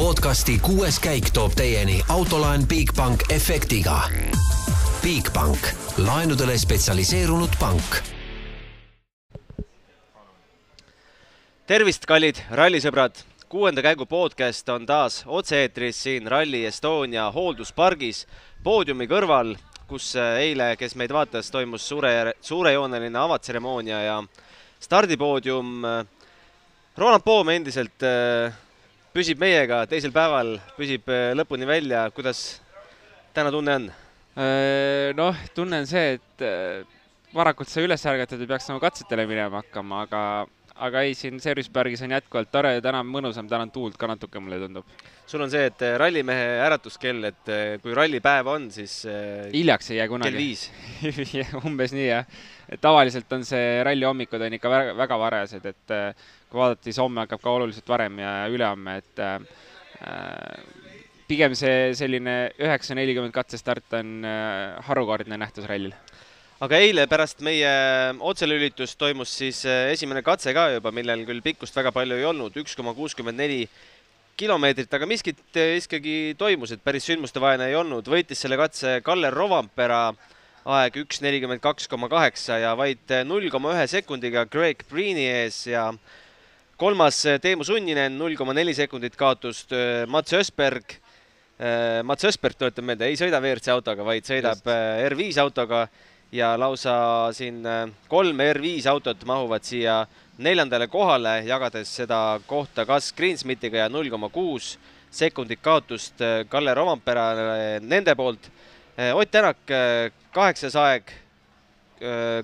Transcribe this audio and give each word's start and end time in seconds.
podcasti 0.00 0.54
kuues 0.64 0.96
käik 0.96 1.26
toob 1.36 1.52
teieni 1.52 1.98
autolaen 2.08 2.62
Bigbank 2.68 3.26
efektiga. 3.28 3.98
Bigbank, 5.02 5.66
laenudele 5.98 6.54
spetsialiseerunud 6.58 7.58
pank 7.60 7.98
tervist, 11.68 12.06
kallid 12.08 12.40
rallisõbrad! 12.50 13.20
kuuenda 13.52 13.84
käigu 13.84 14.06
podcast 14.08 14.72
on 14.72 14.86
taas 14.88 15.20
otse-eetris 15.26 16.00
siin 16.06 16.32
Rally 16.32 16.64
Estonia 16.70 17.28
hoolduspargis 17.34 18.24
poodiumi 18.64 19.04
kõrval, 19.10 19.52
kus 19.86 20.14
eile, 20.16 20.72
kes 20.80 20.96
meid 20.96 21.12
vaatas, 21.12 21.52
toimus 21.52 21.84
suure, 21.84 22.32
suurejooneline 22.40 23.18
avatseremoonia 23.18 24.00
ja 24.06 24.16
stardipoodium. 24.80 25.84
Roland 26.96 27.22
Poom 27.28 27.52
endiselt 27.52 28.02
äh, 28.02 28.56
püsib 29.14 29.40
meiega 29.42 29.82
teisel 29.90 30.14
päeval, 30.14 30.56
püsib 30.76 31.08
äh, 31.10 31.32
lõpuni 31.38 31.68
välja, 31.68 32.06
kuidas 32.14 32.60
täna 33.36 33.52
tunne 33.54 33.76
on? 33.80 33.90
Äh, 34.38 35.10
noh, 35.18 35.36
tunne 35.56 35.82
on 35.82 35.90
see, 35.90 36.16
et 36.18 36.46
varakult 37.34 37.70
sai 37.70 37.84
üles 37.86 38.06
ärgatud 38.10 38.40
ja 38.42 38.48
peaks 38.50 38.70
nagu 38.70 38.82
katsetele 38.82 39.26
minema 39.30 39.62
hakkama, 39.62 40.06
aga 40.06 40.22
aga 40.80 41.02
ei, 41.04 41.14
siin 41.18 41.40
Servicebergis 41.42 42.02
on 42.04 42.14
jätkuvalt 42.14 42.50
tore 42.52 42.74
ja 42.76 42.84
täna 42.84 43.02
on 43.04 43.10
mõnusam, 43.12 43.48
täna 43.50 43.66
on 43.66 43.72
tuult 43.74 43.98
ka 44.00 44.08
natuke, 44.10 44.40
mulle 44.42 44.60
tundub. 44.62 44.86
sul 45.30 45.44
on 45.44 45.50
see, 45.52 45.68
et 45.70 45.82
äh, 45.86 45.96
rallimehe 46.00 46.46
äratuskell, 46.64 47.22
et 47.28 47.50
äh, 47.52 47.74
kui 47.82 47.94
rallipäev 47.94 48.48
on, 48.50 48.70
siis 48.74 49.04
äh, 49.06 49.50
hiljaks 49.52 49.92
ei 49.92 50.00
jää 50.00 50.08
kunagi. 50.10 50.32
kell 50.32 50.40
viis 50.40 51.54
umbes 51.66 51.94
nii, 51.94 52.08
jah. 52.08 52.40
Et 52.70 52.80
tavaliselt 52.80 53.32
on 53.34 53.44
see 53.46 53.80
ralli 53.86 54.06
hommikud 54.06 54.42
on 54.46 54.56
ikka 54.56 54.70
väga, 54.70 54.96
väga 54.98 55.18
varased, 55.18 55.66
et 55.66 55.94
kui 56.50 56.60
vaadata, 56.60 56.84
siis 56.86 57.00
homme 57.02 57.24
hakkab 57.24 57.42
ka 57.42 57.56
oluliselt 57.58 57.88
varem 57.90 58.20
ja 58.22 58.34
ülehomme, 58.50 58.96
et 59.02 59.24
äh, 59.26 59.40
pigem 61.30 61.54
see 61.58 61.90
selline 61.98 62.36
üheksa 62.58 62.96
nelikümmend 62.98 63.34
katsestart 63.34 63.98
on 63.98 64.20
äh, 64.26 64.78
harukordne 64.88 65.38
nähtus 65.38 65.68
rallil 65.70 65.94
aga 66.60 66.80
eile 66.82 67.06
pärast 67.08 67.40
meie 67.44 67.70
otselülitust 68.30 68.98
toimus 69.00 69.32
siis 69.38 69.62
äh, 69.64 69.88
esimene 69.94 70.20
katse 70.24 70.52
ka 70.56 70.66
juba, 70.74 70.92
millel 70.92 71.22
küll 71.28 71.40
pikkust 71.44 71.76
väga 71.76 71.92
palju 71.96 72.18
ei 72.18 72.26
olnud, 72.28 72.58
üks 72.60 72.76
koma 72.76 72.92
kuuskümmend 72.96 73.40
neli 73.40 73.62
kilomeetrit, 74.40 74.92
aga 74.92 75.08
miskit 75.08 75.40
äh, 75.56 75.78
ikkagi 75.80 76.34
toimus, 76.40 76.74
et 76.74 76.82
päris 76.84 77.08
sündmustevaene 77.08 77.70
ei 77.70 77.78
olnud. 77.80 78.04
võitis 78.12 78.44
selle 78.44 78.60
katse 78.60 78.98
Kalle 79.06 79.32
Rovampera, 79.32 80.10
aeg 80.68 80.96
üks 81.02 81.20
nelikümmend 81.24 81.62
kaks 81.64 81.88
koma 81.88 82.08
kaheksa 82.12 82.58
ja 82.60 82.74
vaid 82.76 83.12
null 83.24 83.48
koma 83.52 83.72
ühe 83.74 83.86
sekundiga 83.88 84.44
Greg 84.50 84.84
Breeni 84.90 85.24
ees 85.24 85.62
ja 85.70 85.88
kolmas 86.80 87.22
Teemu 87.40 87.64
Sunninen, 87.64 88.18
null 88.18 88.36
koma 88.36 88.52
neli 88.56 88.74
sekundit 88.76 89.16
kaotust 89.16 89.72
Mats 90.08 90.32
Ösberg. 90.36 90.96
Mats 92.04 92.24
Ösberg, 92.24 92.56
tuletan 92.56 92.86
meelde, 92.88 93.08
ei 93.08 93.18
sõida 93.20 93.40
WRC 93.40 93.68
autoga, 93.74 94.04
vaid 94.04 94.24
sõidab 94.24 94.62
Just. 94.64 95.10
R5 95.10 95.40
autoga 95.42 95.82
ja 96.32 96.54
lausa 96.56 96.94
siin 97.36 97.60
kolm 98.08 98.40
R5 98.40 98.88
autot 98.88 99.26
mahuvad 99.28 99.66
siia 99.68 99.98
neljandale 100.40 100.88
kohale, 100.88 101.42
jagades 101.44 101.92
seda 102.00 102.40
kohta 102.48 102.86
kas 102.88 103.10
Greensmithiga 103.16 103.82
ja 103.84 103.90
null 103.92 104.08
koma 104.08 104.30
kuus 104.32 104.78
sekundit 105.10 105.60
kaotust 105.60 106.22
Kalle 106.48 106.74
Romamperale 106.74 107.80
nende 107.82 108.14
poolt. 108.16 108.48
Äh, 109.00 109.16
Ott 109.16 109.30
Tänak 109.30 109.56
kaheksas 110.32 110.74
aeg 110.76 111.12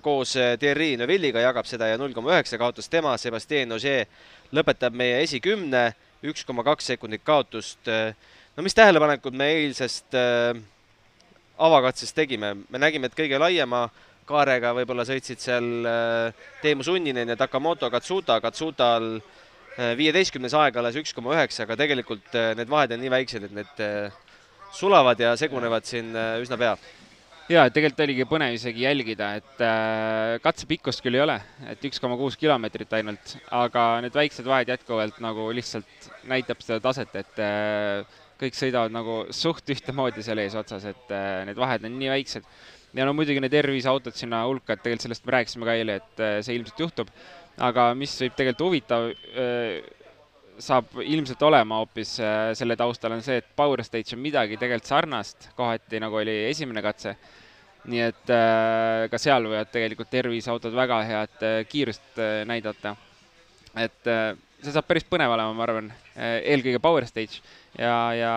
koos 0.00 0.30
Thierry 0.60 0.94
Neuvilliga 0.96 1.40
jagab 1.40 1.66
seda 1.68 1.88
ja 1.90 1.98
null 2.00 2.14
koma 2.16 2.32
üheksa 2.32 2.56
kaotas 2.60 2.88
tema, 2.92 3.14
Sebastian 3.20 3.72
Ogier 3.72 4.04
lõpetab 4.56 4.96
meie 4.96 5.18
esikümne, 5.24 5.82
üks 6.24 6.44
koma 6.48 6.64
kaks 6.64 6.88
sekundit 6.92 7.24
kaotust. 7.24 7.88
no 8.56 8.64
mis 8.64 8.76
tähelepanekud 8.76 9.36
me 9.36 9.50
eilsest 9.58 10.16
äh, 10.16 10.56
avakatses 11.58 12.12
tegime, 12.16 12.54
me 12.68 12.80
nägime, 12.80 13.08
et 13.08 13.16
kõige 13.16 13.40
laiema 13.40 13.86
kaarega 14.28 14.72
võib-olla 14.76 15.04
sõitsid 15.08 15.40
seal 15.40 15.72
Teemu 16.62 16.84
Sunninen 16.84 17.28
ja 17.28 17.36
Takamoto 17.36 17.90
Katsuta, 17.90 18.40
Katsutal 18.40 19.18
viieteistkümnes 19.76 20.56
aeg 20.56 20.76
alles 20.76 20.96
üks 20.96 21.12
koma 21.12 21.36
üheksa, 21.36 21.64
aga 21.64 21.76
tegelikult 21.76 22.32
need 22.56 22.68
vahed 22.68 22.96
on 22.96 23.04
nii 23.04 23.12
väiksed, 23.12 23.44
et 23.44 23.56
need 23.60 24.16
sulavad 24.76 25.20
ja 25.20 25.34
segunevad 25.40 25.88
siin 25.88 26.12
üsna 26.42 26.58
pea. 26.60 26.76
ja 27.48 27.64
tegelikult 27.70 28.04
oligi 28.04 28.26
põnev 28.28 28.56
isegi 28.56 28.84
jälgida, 28.84 29.32
et 29.40 29.64
katse 30.44 30.68
pikkust 30.68 31.02
küll 31.04 31.18
ei 31.18 31.24
ole, 31.24 31.40
et 31.70 31.84
üks 31.88 32.02
koma 32.02 32.18
kuus 32.20 32.36
kilomeetrit 32.36 32.92
ainult, 32.98 33.36
aga 33.54 33.88
need 34.04 34.14
väiksed 34.14 34.46
vahed 34.46 34.74
jätkuvalt 34.74 35.18
nagu 35.24 35.48
lihtsalt 35.54 36.10
näitab 36.28 36.62
seda 36.64 36.82
taset, 36.88 37.14
et 37.22 37.44
kõik 38.40 38.56
sõidavad 38.56 38.92
nagu 38.92 39.18
suht 39.34 39.68
ühtemoodi 39.72 40.24
seal 40.24 40.40
eesotsas, 40.42 40.84
et 40.90 41.12
äh, 41.14 41.42
need 41.48 41.58
vahed 41.58 41.86
on 41.88 41.96
nii 42.00 42.12
väiksed. 42.12 42.48
ja 42.96 43.04
no 43.04 43.12
muidugi 43.16 43.40
need 43.40 43.56
R5 43.60 43.88
autod 43.90 44.16
sinna 44.16 44.42
hulka, 44.48 44.74
et 44.74 44.82
tegelikult 44.84 45.06
sellest 45.06 45.26
me 45.26 45.34
rääkisime 45.36 45.68
ka 45.68 45.76
eile, 45.76 45.98
et 46.02 46.22
äh, 46.24 46.38
see 46.44 46.58
ilmselt 46.58 46.80
juhtub. 46.84 47.12
aga 47.56 47.92
mis 47.96 48.12
võib 48.20 48.34
tegelikult 48.36 48.66
huvitav 48.66 49.08
äh, 49.12 49.80
saab 50.62 50.98
ilmselt 51.02 51.42
olema 51.46 51.80
hoopis 51.82 52.16
selle 52.58 52.76
taustal, 52.78 53.16
on 53.16 53.24
see, 53.24 53.40
et 53.42 53.48
Power 53.56 53.82
Stage 53.84 54.16
on 54.16 54.22
midagi 54.24 54.58
tegelikult 54.60 54.88
sarnast, 54.88 55.50
kohati 55.58 56.00
nagu 56.02 56.22
oli 56.22 56.36
esimene 56.50 56.84
katse. 56.84 57.16
nii 57.86 58.00
et 58.02 58.30
ka 59.12 59.18
seal 59.22 59.44
võivad 59.46 59.68
tegelikult 59.70 60.14
R5 60.18 60.48
autod 60.50 60.74
väga 60.74 60.96
head 61.06 61.44
kiirust 61.70 62.18
näidata. 62.48 62.96
et 63.76 64.08
see 64.62 64.72
saab 64.72 64.88
päris 64.88 65.04
põnev 65.06 65.34
olema, 65.34 65.52
ma 65.54 65.62
arvan, 65.66 65.92
eelkõige 66.16 66.80
Power 66.82 67.06
Stage 67.06 67.42
ja, 67.78 67.96
ja 68.16 68.32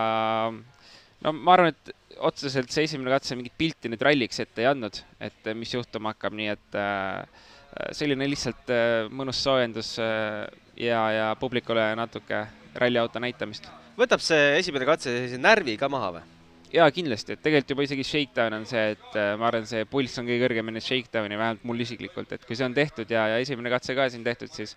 no 1.24 1.34
ma 1.34 1.56
arvan, 1.56 1.74
et 1.74 1.94
otseselt 2.20 2.72
see 2.74 2.88
esimene 2.88 3.12
katse 3.14 3.38
mingit 3.38 3.56
pilti 3.58 3.92
nüüd 3.92 4.04
ralliks 4.04 4.42
ette 4.44 4.64
ei 4.64 4.70
andnud, 4.72 5.00
et 5.24 5.50
mis 5.58 5.72
juhtuma 5.74 6.14
hakkab, 6.14 6.36
nii 6.36 6.52
et 6.52 6.78
äh, 6.80 7.48
selline 7.96 8.28
lihtsalt 8.30 8.72
äh, 8.74 9.10
mõnus 9.12 9.42
soojendus 9.44 9.94
äh, 10.04 10.48
ja, 10.80 11.04
ja 11.16 11.30
publikule 11.40 11.92
natuke 12.00 12.46
ralliauto 12.80 13.22
näitamist. 13.24 13.70
võtab 14.00 14.24
see 14.24 14.58
esimene 14.60 14.88
katse 14.88 15.12
sellise 15.12 15.40
närvi 15.42 15.78
ka 15.80 15.90
maha 15.92 16.12
või? 16.18 16.26
jaa, 16.74 16.90
kindlasti, 16.94 17.34
et 17.34 17.42
tegelikult 17.42 17.74
juba 17.74 17.86
isegi 17.88 18.06
shakedown 18.06 18.60
on 18.60 18.66
see, 18.70 18.92
et 18.94 19.16
ma 19.42 19.48
arvan, 19.50 19.66
see 19.66 19.88
pulss 19.90 20.20
on 20.22 20.28
kõige 20.30 20.44
kõrgem 20.46 20.68
enne 20.70 20.84
shakedowni, 20.86 21.40
vähemalt 21.40 21.64
mul 21.66 21.82
isiklikult, 21.82 22.36
et 22.36 22.44
kui 22.46 22.58
see 22.58 22.68
on 22.68 22.76
tehtud 22.78 23.10
ja, 23.10 23.24
ja 23.32 23.40
esimene 23.42 23.72
katse 23.74 23.96
ka 23.98 24.06
siin 24.14 24.28
tehtud, 24.28 24.54
siis 24.54 24.76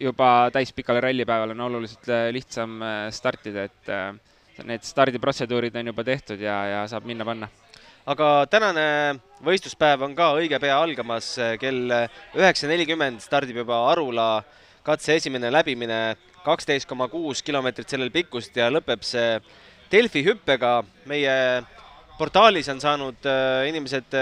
juba 0.00 0.50
täispikale 0.52 1.00
rallipäeval 1.00 1.50
on 1.50 1.60
oluliselt 1.60 2.08
äh, 2.08 2.28
lihtsam 2.32 2.82
äh, 2.82 3.10
startida, 3.10 3.64
et 3.64 3.88
äh, 3.88 4.12
need 4.64 4.84
stardiprotseduurid 4.84 5.76
on 5.76 5.92
juba 5.92 6.04
tehtud 6.04 6.40
ja, 6.40 6.56
ja 6.72 6.82
saab 6.88 7.08
minna 7.08 7.24
panna. 7.24 7.48
Aga 8.06 8.46
tänane 8.50 8.86
võistluspäev 9.44 10.04
on 10.06 10.14
ka 10.16 10.30
õige 10.38 10.60
pea 10.62 10.76
algamas, 10.78 11.32
kell 11.60 11.90
üheksa 12.36 12.70
nelikümmend 12.70 13.22
stardib 13.24 13.58
juba 13.62 13.82
Arula 13.90 14.44
katse 14.86 15.16
esimene 15.18 15.50
läbimine, 15.50 16.16
kaksteist 16.46 16.86
koma 16.86 17.08
kuus 17.10 17.42
kilomeetrit 17.42 17.90
sellel 17.90 18.12
pikkust 18.14 18.54
ja 18.56 18.70
lõpeb 18.70 19.02
see 19.02 19.40
Delfi 19.90 20.22
hüppega. 20.26 20.84
meie 21.06 21.34
portaalis 22.18 22.68
on 22.68 22.80
saanud 22.80 23.26
inimesed 23.68 24.14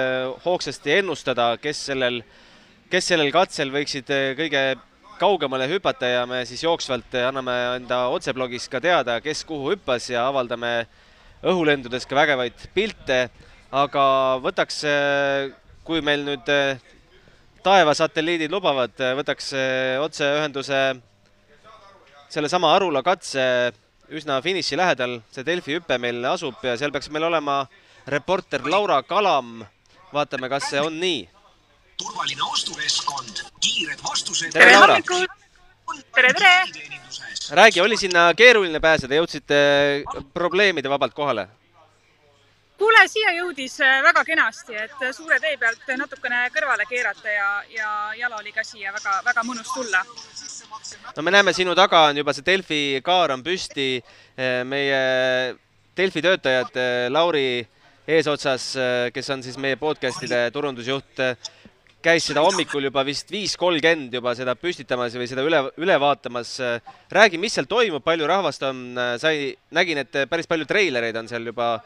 hoogsasti 0.44 0.99
ennustada, 0.99 1.56
kes 1.61 1.87
sellel, 1.91 2.23
kes 2.91 3.12
sellel 3.12 3.31
katsel 3.33 3.71
võiksid 3.73 4.09
kõige 4.41 4.65
kaugemale 5.21 5.69
hüpata 5.71 6.09
ja 6.09 6.27
me 6.27 6.43
siis 6.49 6.65
jooksvalt 6.65 7.15
anname 7.21 7.53
enda 7.77 8.06
otseblogis 8.12 8.69
ka 8.69 8.81
teada, 8.81 9.21
kes 9.21 9.44
kuhu 9.44 9.75
hüppas 9.75 10.09
ja 10.11 10.27
avaldame 10.28 10.87
õhulendudes 11.44 12.09
ka 12.09 12.17
vägevaid 12.17 12.71
pilte. 12.75 13.28
Aga 13.75 14.05
võtaks, 14.45 14.83
kui 15.87 16.03
meil 16.05 16.23
nüüd 16.27 16.51
taevasatelliidid 17.65 18.53
lubavad, 18.53 18.95
võtaks 19.19 19.51
otseühenduse 20.05 20.81
sellesama 22.31 22.75
Arula 22.77 23.03
katse 23.07 23.45
üsna 24.15 24.41
finiši 24.44 24.79
lähedal, 24.79 25.19
see 25.32 25.47
Delfi 25.47 25.79
hüpe 25.79 25.99
meil 25.99 26.23
asub 26.29 26.61
ja 26.62 26.76
seal 26.79 26.93
peaks 26.94 27.11
meil 27.11 27.26
olema 27.31 27.65
reporter 28.06 28.62
Laura 28.69 29.03
Kalam. 29.03 29.65
vaatame, 30.15 30.49
kas 30.49 30.69
see 30.70 30.79
on 30.79 30.94
nii 31.00 31.25
turvaline 31.99 32.43
ostukeskkond, 32.53 33.43
kiired 33.62 33.99
vastused. 34.03 34.53
tere 34.53 34.77
hommikust! 34.77 35.31
tere, 36.15 36.32
tere! 36.35 36.55
räägi, 37.50 37.81
oli 37.81 37.97
sinna 37.97 38.29
keeruline 38.37 38.81
pääseda, 38.81 39.19
jõudsite 39.19 39.59
probleemide 40.35 40.91
vabalt 40.91 41.15
kohale? 41.15 41.49
Kuule, 42.84 43.04
siia 43.08 43.32
jõudis 43.38 43.78
äh, 43.81 44.00
väga 44.04 44.25
kenasti, 44.28 44.76
et 44.76 45.02
äh, 45.02 45.12
suure 45.16 45.38
tee 45.40 45.56
pealt 45.60 45.88
natukene 45.96 46.44
kõrvale 46.52 46.84
keerata 46.88 47.32
ja, 47.32 47.48
ja 47.72 47.90
jala 48.19 48.40
oli 48.42 48.52
ka 48.52 48.64
siia 48.66 48.92
väga, 48.92 49.20
väga 49.25 49.44
mõnus 49.46 49.72
tulla. 49.72 50.02
no 51.16 51.25
me 51.25 51.32
näeme, 51.32 51.54
sinu 51.56 51.75
taga 51.78 52.08
on 52.10 52.20
juba 52.20 52.34
see 52.36 52.44
Delfi 52.44 52.82
kaar 53.04 53.32
on 53.36 53.44
püsti. 53.46 53.88
Äh, 54.36 54.60
meie 54.69 55.00
Delfi 55.96 56.20
töötajad, 56.25 56.75
Lauri 57.14 57.62
eesotsas, 58.04 58.72
kes 59.14 59.31
on 59.31 59.44
siis 59.46 59.54
meie 59.62 59.78
podcast'ide 59.81 60.48
turundusjuht 60.52 61.22
käis 62.04 62.26
seda 62.26 62.42
hommikul 62.44 62.84
juba 62.90 63.04
vist 63.06 63.31
viis 63.32 63.54
kolmkümmend 63.56 64.12
juba 64.12 64.34
seda 64.36 64.52
püstitamas 64.58 65.14
või 65.16 65.28
seda 65.31 65.44
üle, 65.46 65.62
üle 65.81 65.94
vaatamas. 66.02 66.58
räägi, 67.14 67.38
mis 67.40 67.54
seal 67.54 67.70
toimub, 67.70 68.02
palju 68.04 68.26
rahvast 68.28 68.66
on, 68.66 68.82
sai, 69.22 69.54
nägin, 69.72 70.02
et 70.02 70.19
päris 70.28 70.50
palju 70.50 70.66
treilereid 70.69 71.16
on 71.16 71.31
seal 71.31 71.46
juba 71.46 71.78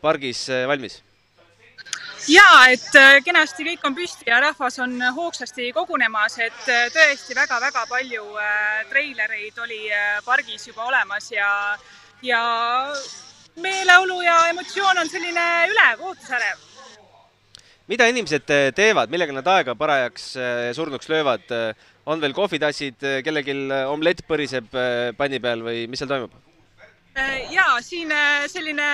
pargis 0.00 0.48
äh, 0.48 0.66
valmis. 0.68 1.02
ja 2.28 2.46
et 2.72 2.96
äh, 2.96 3.18
kenasti 3.24 3.66
kõik 3.68 3.84
on 3.84 3.94
püsti 3.94 4.30
ja 4.30 4.40
rahvas 4.40 4.78
on 4.78 4.96
hoogsasti 5.16 5.72
kogunemas, 5.72 6.38
et 6.38 6.62
tõesti 6.94 7.36
väga-väga 7.36 7.86
palju 7.90 8.24
treilereid 8.90 9.58
oli 9.66 9.82
pargis 10.24 10.68
juba 10.68 10.86
olemas 10.90 11.30
ja, 11.32 11.48
ja 12.22 12.44
meeleolu 13.56 14.22
ja 14.22 14.38
emotsioon 14.52 15.04
on 15.04 15.10
selline 15.10 15.48
ülev, 15.72 16.00
ootusärev 16.00 16.70
mida 17.90 18.06
inimesed 18.08 18.48
äh, 18.52 18.70
teevad, 18.76 19.12
millega 19.12 19.34
nad 19.36 19.48
aega 19.56 19.74
parajaks 19.76 20.30
äh, 20.40 20.70
surnuks 20.76 21.08
löövad? 21.12 21.44
Äh, 21.52 21.90
on 22.04 22.20
veel 22.20 22.34
kohvitassid, 22.36 23.00
kellelgi 23.24 23.54
omlett 23.88 24.18
põriseb 24.28 24.66
panni 25.16 25.38
peal 25.40 25.62
või 25.64 25.86
mis 25.88 26.02
seal 26.02 26.10
toimub? 26.10 26.34
ja 27.48 27.64
siin 27.80 28.12
selline 28.52 28.88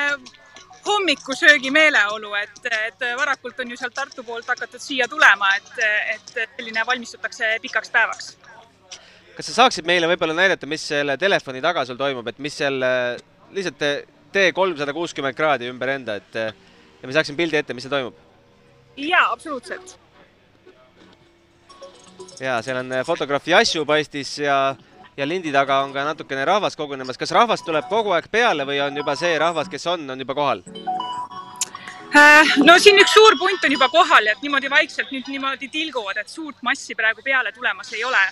hommikusöögi 0.87 1.71
meeleolu, 1.75 2.33
et, 2.41 2.61
et 2.87 3.05
varakult 3.19 3.61
on 3.61 3.71
ju 3.71 3.77
sealt 3.81 3.95
Tartu 3.95 4.25
poolt 4.25 4.49
hakatud 4.49 4.83
siia 4.83 5.09
tulema, 5.09 5.53
et, 5.57 5.83
et 6.15 6.33
selline 6.57 6.87
valmistutakse 6.87 7.57
pikaks 7.63 7.91
päevaks. 7.91 8.33
kas 9.37 9.53
sa 9.53 9.59
saaksid 9.63 9.87
meile 9.89 10.09
võib-olla 10.11 10.37
näidata, 10.37 10.67
mis 10.67 10.89
selle 10.93 11.17
telefoni 11.21 11.63
taga 11.65 11.85
sul 11.89 12.01
toimub, 12.01 12.27
et 12.29 12.39
mis 12.39 12.57
seal 12.63 12.81
lihtsalt 13.53 13.87
tee 14.33 14.51
kolmsada 14.57 14.93
kuuskümmend 14.97 15.37
kraadi 15.37 15.71
ümber 15.71 15.97
enda, 15.97 16.19
et 16.21 16.43
ja 16.43 17.07
me 17.09 17.17
saaksime 17.17 17.39
pildi 17.41 17.61
ette, 17.61 17.75
mis 17.77 17.87
seal 17.87 17.97
toimub 17.99 18.27
jaa, 18.97 19.33
absoluutselt. 19.33 19.99
ja 22.41 22.61
seal 22.63 22.81
on 22.81 22.95
fotograaf 23.07 23.49
Jassu 23.49 23.85
paistis 23.87 24.39
ja, 24.39 24.77
ja 25.21 25.29
lindi 25.29 25.53
taga 25.53 25.83
on 25.85 25.93
ka 25.93 26.05
natukene 26.05 26.45
rahvast 26.49 26.79
kogunemas. 26.81 27.19
kas 27.21 27.35
rahvast 27.37 27.67
tuleb 27.67 27.89
kogu 27.89 28.15
aeg 28.17 28.31
peale 28.33 28.65
või 28.65 28.81
on 28.81 28.97
juba 28.97 29.17
see 29.17 29.37
rahvas, 29.39 29.69
kes 29.69 29.87
on, 29.93 30.09
on 30.11 30.21
juba 30.25 30.35
kohal? 30.35 30.63
Äh, 32.11 32.57
no 32.67 32.79
siin 32.83 32.99
üks 32.99 33.13
suur 33.15 33.37
punt 33.39 33.65
on 33.65 33.73
juba 33.77 33.89
kohal, 33.93 34.33
et 34.33 34.41
niimoodi 34.43 34.71
vaikselt 34.71 35.13
nüüd 35.15 35.29
niimoodi 35.29 35.69
tilguvad, 35.71 36.17
et 36.19 36.33
suurt 36.33 36.57
massi 36.67 36.97
praegu 36.99 37.23
peale 37.23 37.53
tulemas 37.53 37.93
ei 37.93 38.05
ole 38.05 38.23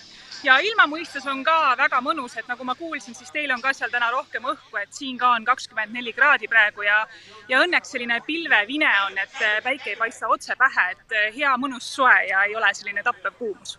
ja 0.43 0.57
ilma 0.63 0.87
mõistes 0.89 1.25
on 1.29 1.43
ka 1.45 1.75
väga 1.77 1.99
mõnus, 2.03 2.35
et 2.39 2.47
nagu 2.49 2.65
ma 2.67 2.75
kuulsin, 2.79 3.15
siis 3.15 3.31
teil 3.31 3.51
on 3.53 3.61
ka 3.61 3.73
seal 3.75 3.91
täna 3.93 4.09
rohkem 4.11 4.47
õhku, 4.51 4.79
et 4.81 4.91
siin 4.95 5.17
ka 5.19 5.33
on 5.37 5.45
kakskümmend 5.45 5.93
neli 5.95 6.13
kraadi 6.15 6.49
praegu 6.51 6.87
ja 6.87 7.03
ja 7.49 7.61
õnneks 7.65 7.93
selline 7.93 8.21
pilvevine 8.25 8.89
on, 9.05 9.17
et 9.17 9.37
päike 9.63 9.93
ei 9.93 9.99
paista 9.99 10.27
otse 10.27 10.57
pähe, 10.59 10.89
et 10.95 11.35
hea 11.35 11.53
mõnus 11.61 11.93
soe 11.95 12.17
ja 12.31 12.43
ei 12.49 12.55
ole 12.55 12.73
selline 12.73 13.03
tappev 13.03 13.37
kuumus. 13.37 13.77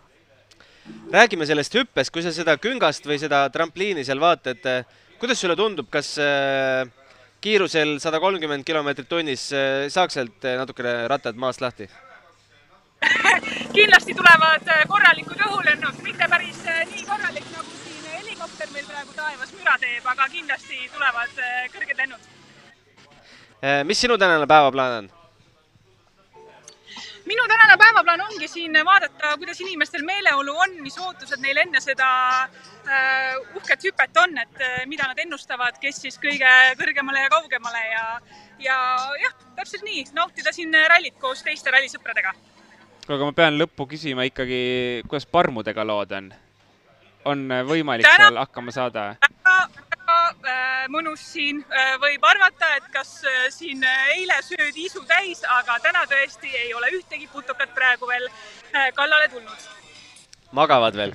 Räägime 1.13 1.47
sellest 1.49 1.75
hüppest, 1.79 2.13
kui 2.15 2.23
sa 2.25 2.33
seda 2.35 2.57
küngast 2.61 3.07
või 3.07 3.19
seda 3.23 3.45
trampliini 3.53 4.05
seal 4.07 4.21
vaatad, 4.23 4.67
kuidas 5.21 5.41
sulle 5.41 5.57
tundub, 5.59 5.91
kas 5.93 6.13
äh, 6.23 6.85
kiirusel 7.41 7.99
sada 8.03 8.21
kolmkümmend 8.21 8.67
kilomeetrit 8.69 9.09
tunnis 9.09 9.51
äh, 9.53 9.89
saaks 9.93 10.19
sealt 10.19 10.49
natukene 10.61 11.03
rattad 11.11 11.39
maast 11.41 11.65
lahti? 11.65 11.89
kindlasti 13.77 14.15
tulevad 14.15 14.69
äh, 14.69 14.83
korralikud 14.89 15.41
õhulennud, 15.47 16.03
mitte 16.05 16.29
päris 16.31 16.61
äh, 16.69 16.83
nii 16.91 17.07
korralik, 17.09 17.47
nagu 17.55 17.77
siin 17.85 18.11
helikopter 18.17 18.69
meil 18.75 18.89
praegu 18.89 19.17
taevas 19.17 19.55
müra 19.57 19.77
teeb, 19.81 20.11
aga 20.13 20.29
kindlasti 20.33 20.83
tulevad 20.95 21.41
äh, 21.41 21.63
kõrged 21.75 22.05
lennud. 22.05 22.29
mis 23.85 24.01
sinu 24.01 24.17
tänane 24.19 24.47
päevaplaan 24.49 24.99
on? 24.99 25.11
Minu 27.31 27.47
tänane 27.49 27.77
päevaplaan 27.79 28.21
ongi 28.27 28.49
siin 28.51 28.75
vaadata, 28.85 29.37
kuidas 29.39 29.61
inimestel 29.63 30.03
meeleolu 30.07 30.57
on, 30.65 30.77
mis 30.83 30.99
ootused 30.99 31.41
neil 31.43 31.63
enne 31.63 31.81
seda 31.81 32.11
äh, 32.43 33.37
uhket 33.55 33.87
hüpet 33.87 34.23
on, 34.25 34.39
et 34.43 34.63
äh, 34.67 34.79
mida 34.91 35.07
nad 35.09 35.19
ennustavad, 35.23 35.79
kes 35.83 36.03
siis 36.07 36.19
kõige 36.23 36.55
kõrgemale 36.81 37.27
ja 37.27 37.33
kaugemale 37.33 37.85
ja, 37.93 38.07
ja 38.67 38.79
jah, 39.23 39.37
täpselt 39.59 39.87
nii, 39.87 40.09
nautida 40.17 40.53
siin 40.57 40.75
rallit 40.91 41.19
koos 41.23 41.45
teiste 41.47 41.71
rallisõpradega 41.71 42.35
kuule, 43.11 43.19
aga 43.19 43.27
ma 43.27 43.35
pean 43.35 43.59
lõppu 43.59 43.89
küsima 43.91 44.27
ikkagi, 44.29 44.61
kuidas 45.09 45.27
parmudega 45.27 45.87
lood 45.87 46.13
on? 46.19 46.33
on 47.31 47.43
võimalik 47.69 48.07
Täna... 48.07 48.31
seal 48.31 48.41
hakkama 48.41 48.75
saada? 48.75 49.07
Äh, 50.47 50.87
mõnus 50.93 51.23
siin, 51.33 51.61
äh, 51.71 51.95
võib 52.01 52.25
arvata, 52.27 52.69
et 52.77 52.89
kas 52.93 53.21
äh, 53.25 53.47
siin 53.53 53.85
eile 54.15 54.39
söödi 54.45 54.87
isu 54.87 55.03
täis, 55.09 55.43
aga 55.59 55.79
täna 55.83 56.05
tõesti 56.11 56.51
ei 56.63 56.75
ole 56.75 56.91
ühtegi 56.99 57.29
putukat 57.33 57.75
praegu 57.75 58.09
veel 58.09 58.29
kallale 58.95 59.29
tulnud. 59.29 59.69
magavad 60.53 60.97
veel? 60.97 61.15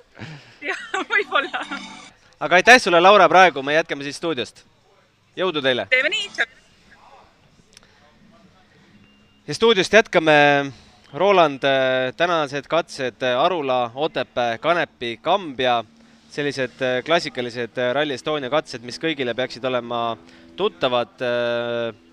jah, 0.70 0.82
võib-olla. 1.08 1.64
aga 2.40 2.60
aitäh 2.60 2.80
sulle, 2.80 3.00
Laura, 3.00 3.28
praegu, 3.28 3.62
me 3.62 3.74
jätkame 3.74 4.04
siis 4.04 4.16
stuudiost. 4.16 4.64
jõudu 5.36 5.62
teile! 5.62 5.86
teeme 5.90 6.08
nii. 6.08 6.30
ja 9.46 9.54
stuudiost 9.54 9.92
jätkame 9.92 10.72
Roland, 11.14 11.62
tänased 12.16 12.68
katsed 12.70 13.22
Arula, 13.38 13.90
Otepää, 13.94 14.58
Kanepi, 14.58 15.16
Kambja, 15.22 15.84
sellised 16.34 16.82
äh, 16.84 17.00
klassikalised 17.06 17.80
Rally 17.96 18.16
Estonia 18.16 18.50
katsed, 18.52 18.84
mis 18.86 19.00
kõigile 19.02 19.34
peaksid 19.36 19.64
olema 19.68 20.16
tuttavad. 20.60 21.22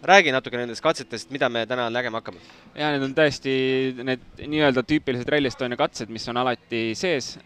räägi 0.07 0.31
natuke 0.31 0.55
nendest 0.55 0.81
katsetest, 0.81 1.31
mida 1.35 1.49
me 1.49 1.65
täna 1.67 1.89
nägema 1.91 2.21
hakkame. 2.21 2.39
ja 2.75 2.91
need 2.93 3.03
on 3.03 3.15
tõesti 3.17 3.53
need 4.07 4.23
nii-öelda 4.39 4.83
tüüpilised 4.87 5.27
Rally 5.27 5.51
Estonia 5.51 5.77
katsed, 5.77 6.09
mis 6.09 6.27
on 6.29 6.37
alati 6.37 6.93
sees. 6.95 7.37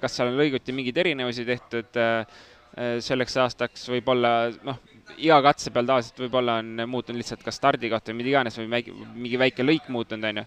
kas 0.00 0.14
seal 0.16 0.30
on 0.30 0.38
lõiguti 0.38 0.72
mingeid 0.72 1.00
erinevusi 1.02 1.44
tehtud 1.48 1.98
selleks 3.08 3.36
aastaks, 3.38 3.88
võib-olla 3.90 4.30
noh, 4.66 4.78
iga 5.18 5.40
katse 5.44 5.70
peal 5.74 5.86
tavaliselt 5.88 6.22
võib-olla 6.24 6.58
on 6.62 6.86
muutunud 6.90 7.20
lihtsalt 7.20 7.42
kas 7.44 7.58
stardikoht 7.60 8.08
või 8.10 8.20
mida 8.20 8.32
iganes 8.32 8.58
või 8.58 8.70
mingi 8.70 9.38
väike 9.40 9.66
lõik 9.66 9.90
muutunud, 9.92 10.30
on 10.30 10.42
ju 10.42 10.46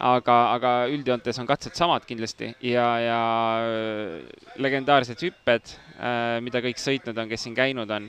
aga, 0.00 0.36
aga 0.56 0.72
üldjoontes 0.92 1.38
on 1.42 1.48
katsed 1.48 1.76
samad 1.78 2.06
kindlasti. 2.08 2.52
Ja, 2.64 2.86
ja 3.02 3.22
äh, 3.62 4.44
legendaarsed 4.62 5.20
hüpped, 5.22 5.74
äh, 5.98 6.38
mida 6.44 6.62
kõik 6.64 6.80
sõitnud 6.80 7.18
on, 7.18 7.28
kes 7.30 7.44
siin 7.46 7.56
käinud 7.56 7.90
on, 7.92 8.08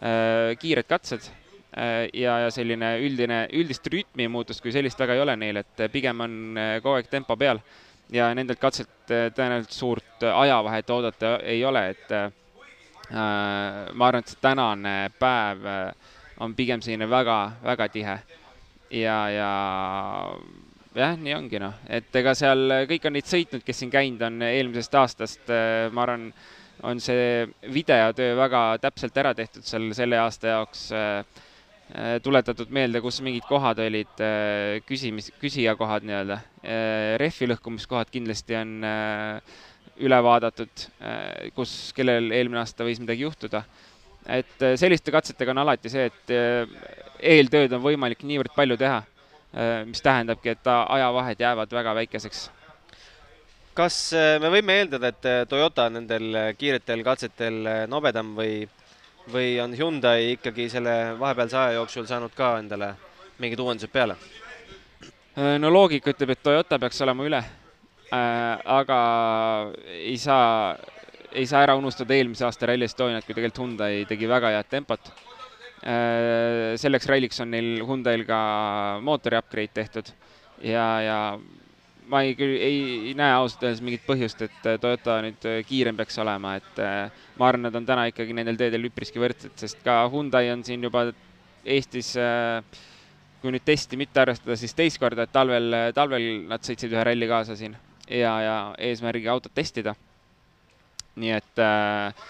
äh, 0.00 0.52
kiired 0.60 0.88
katsed 0.90 1.30
ja, 1.72 2.34
ja 2.42 2.48
selline 2.52 2.98
üldine, 3.00 3.46
üldist 3.56 3.86
rütmimuutust 3.88 4.60
kui 4.60 4.74
sellist 4.74 4.98
väga 5.00 5.14
ei 5.16 5.22
ole 5.22 5.36
neil, 5.40 5.56
et 5.62 5.80
pigem 5.88 6.18
on 6.20 6.34
kogu 6.84 6.98
aeg 6.98 7.08
tempo 7.08 7.32
peal. 7.40 7.62
Ja 8.12 8.26
nendelt 8.36 8.60
katselt 8.60 9.08
tõenäoliselt 9.08 9.72
suurt 9.72 10.26
ajavahet 10.28 10.92
oodata 10.92 11.30
ei 11.48 11.62
ole, 11.64 11.86
et 11.94 12.12
ma 13.08 14.10
arvan, 14.10 14.20
et 14.20 14.34
see 14.34 14.42
tänane 14.44 14.92
päev 15.16 15.64
on 16.44 16.52
pigem 16.58 16.84
selline 16.84 17.08
väga, 17.08 17.38
väga 17.64 17.88
tihe. 17.96 18.18
Ja, 18.92 19.16
ja 19.32 19.50
jah, 20.96 21.14
nii 21.18 21.34
ongi 21.36 21.60
noh, 21.62 21.76
et 21.90 22.12
ega 22.20 22.34
seal 22.36 22.84
kõik 22.90 23.06
on 23.08 23.16
neid 23.16 23.28
sõitnud, 23.28 23.64
kes 23.64 23.80
siin 23.82 23.92
käinud 23.92 24.22
on 24.26 24.42
eelmisest 24.44 24.96
aastast, 25.00 25.44
äh, 25.52 25.86
ma 25.94 26.04
arvan, 26.04 26.28
on 26.88 27.00
see 27.00 27.46
videotöö 27.72 28.34
väga 28.36 28.62
täpselt 28.82 29.18
ära 29.22 29.32
tehtud 29.38 29.64
seal 29.66 29.92
selle 29.96 30.18
aasta 30.18 30.50
jaoks 30.50 30.86
äh, 30.96 31.42
äh, 31.94 32.16
tuletatud 32.24 32.72
meelde, 32.74 33.00
kus 33.04 33.20
mingid 33.24 33.46
kohad 33.48 33.80
olid 33.84 34.24
küsimis, 34.88 35.30
küsija 35.40 35.76
kohad 35.78 36.06
nii-öelda. 36.08 36.40
rehvi 37.20 37.48
lõhkumiskohad 37.50 38.10
kindlasti 38.12 38.54
on 38.54 38.74
üle 40.02 40.18
vaadatud, 40.24 40.84
kus, 41.54 41.72
kellel 41.96 42.30
eelmine 42.32 42.62
aasta 42.62 42.86
võis 42.86 43.00
midagi 43.02 43.26
juhtuda. 43.26 43.64
et 44.26 44.66
selliste 44.78 45.10
katsetega 45.10 45.50
on 45.50 45.58
alati 45.58 45.90
see, 45.90 46.06
et 46.06 46.36
eeltööd 47.22 47.72
on 47.72 47.82
võimalik 47.82 48.22
niivõrd 48.22 48.54
palju 48.56 48.76
teha 48.78 49.02
Äh, 49.02 49.11
mis 49.84 50.02
tähendabki, 50.02 50.48
et 50.48 50.66
ajavahed 50.66 51.40
jäävad 51.40 51.72
väga 51.72 51.94
väikeseks. 51.94 52.50
kas 53.74 53.96
äh, 54.12 54.40
me 54.40 54.50
võime 54.52 54.76
eeldada, 54.80 55.08
et 55.08 55.26
äh, 55.28 55.46
Toyota 55.48 55.86
on 55.88 55.98
nendel 56.00 56.36
kiiretel 56.58 57.02
katsetel 57.04 57.68
nobedam 57.88 58.34
või, 58.36 58.68
või 59.32 59.60
on 59.64 59.76
Hyundai 59.76 60.32
ikkagi 60.34 60.68
selle 60.68 61.18
vahepealse 61.20 61.56
aja 61.56 61.72
jooksul 61.78 62.06
saanud 62.06 62.34
ka 62.36 62.58
endale 62.58 62.94
mingid 63.38 63.60
uuendused 63.60 63.92
peale? 63.92 64.16
no 65.58 65.70
loogika 65.72 66.12
ütleb, 66.12 66.34
et 66.34 66.42
Toyota 66.42 66.78
peaks 66.78 67.00
olema 67.00 67.24
üle, 67.24 67.42
aga 68.12 68.98
ei 69.88 70.18
saa, 70.20 70.76
ei 71.32 71.46
saa 71.48 71.62
ära 71.64 71.76
unustada 71.76 72.12
eelmise 72.14 72.44
aasta 72.44 72.68
Rally 72.68 72.84
Estoniat, 72.84 73.24
kui 73.24 73.34
tegelikult 73.34 73.64
Hyundai 73.64 74.04
tegi 74.08 74.28
väga 74.28 74.52
head 74.52 74.68
tempot 74.68 75.12
Äh, 75.12 75.31
selleks 75.82 77.08
ralliks 77.10 77.40
on 77.42 77.50
neil 77.50 77.80
Hyundai'l 77.82 78.22
ka 78.28 78.38
mootori 79.02 79.34
upgrade 79.34 79.74
tehtud 79.74 80.12
ja, 80.62 80.84
ja 81.02 81.16
ma 82.06 82.22
ei, 82.22 82.36
ei, 82.38 82.78
ei 83.08 83.14
näe 83.18 83.32
ausalt 83.34 83.64
öeldes 83.66 83.82
mingit 83.84 84.04
põhjust, 84.06 84.44
et 84.46 84.70
Toyota 84.82 85.18
nüüd 85.24 85.44
kiirem 85.68 85.98
peaks 85.98 86.18
olema, 86.22 86.56
et 86.60 86.80
äh, 86.82 87.24
ma 87.38 87.48
arvan, 87.48 87.66
nad 87.68 87.78
on 87.78 87.86
täna 87.88 88.06
ikkagi 88.10 88.36
nendel 88.36 88.58
teedel 88.60 88.88
üpriski 88.90 89.22
võrdsed, 89.22 89.54
sest 89.58 89.82
ka 89.86 90.02
Hyundai 90.12 90.50
on 90.54 90.64
siin 90.66 90.84
juba 90.86 91.08
Eestis 91.62 92.12
äh, 92.18 92.62
kui 93.42 93.52
nüüd 93.54 93.64
testi 93.66 93.98
mitte 93.98 94.22
arvestada, 94.22 94.56
siis 94.58 94.74
teist 94.78 95.00
korda, 95.02 95.26
et 95.26 95.34
talvel, 95.34 95.74
talvel 95.94 96.26
nad 96.50 96.62
sõitsid 96.66 96.94
ühe 96.94 97.06
ralli 97.06 97.28
kaasa 97.30 97.56
siin 97.58 97.74
ja, 98.06 98.34
ja 98.42 98.56
eesmärgiga 98.90 99.34
autot 99.34 99.54
testida. 99.54 99.96
nii 101.22 101.32
et 101.36 101.60
äh, 101.60 102.28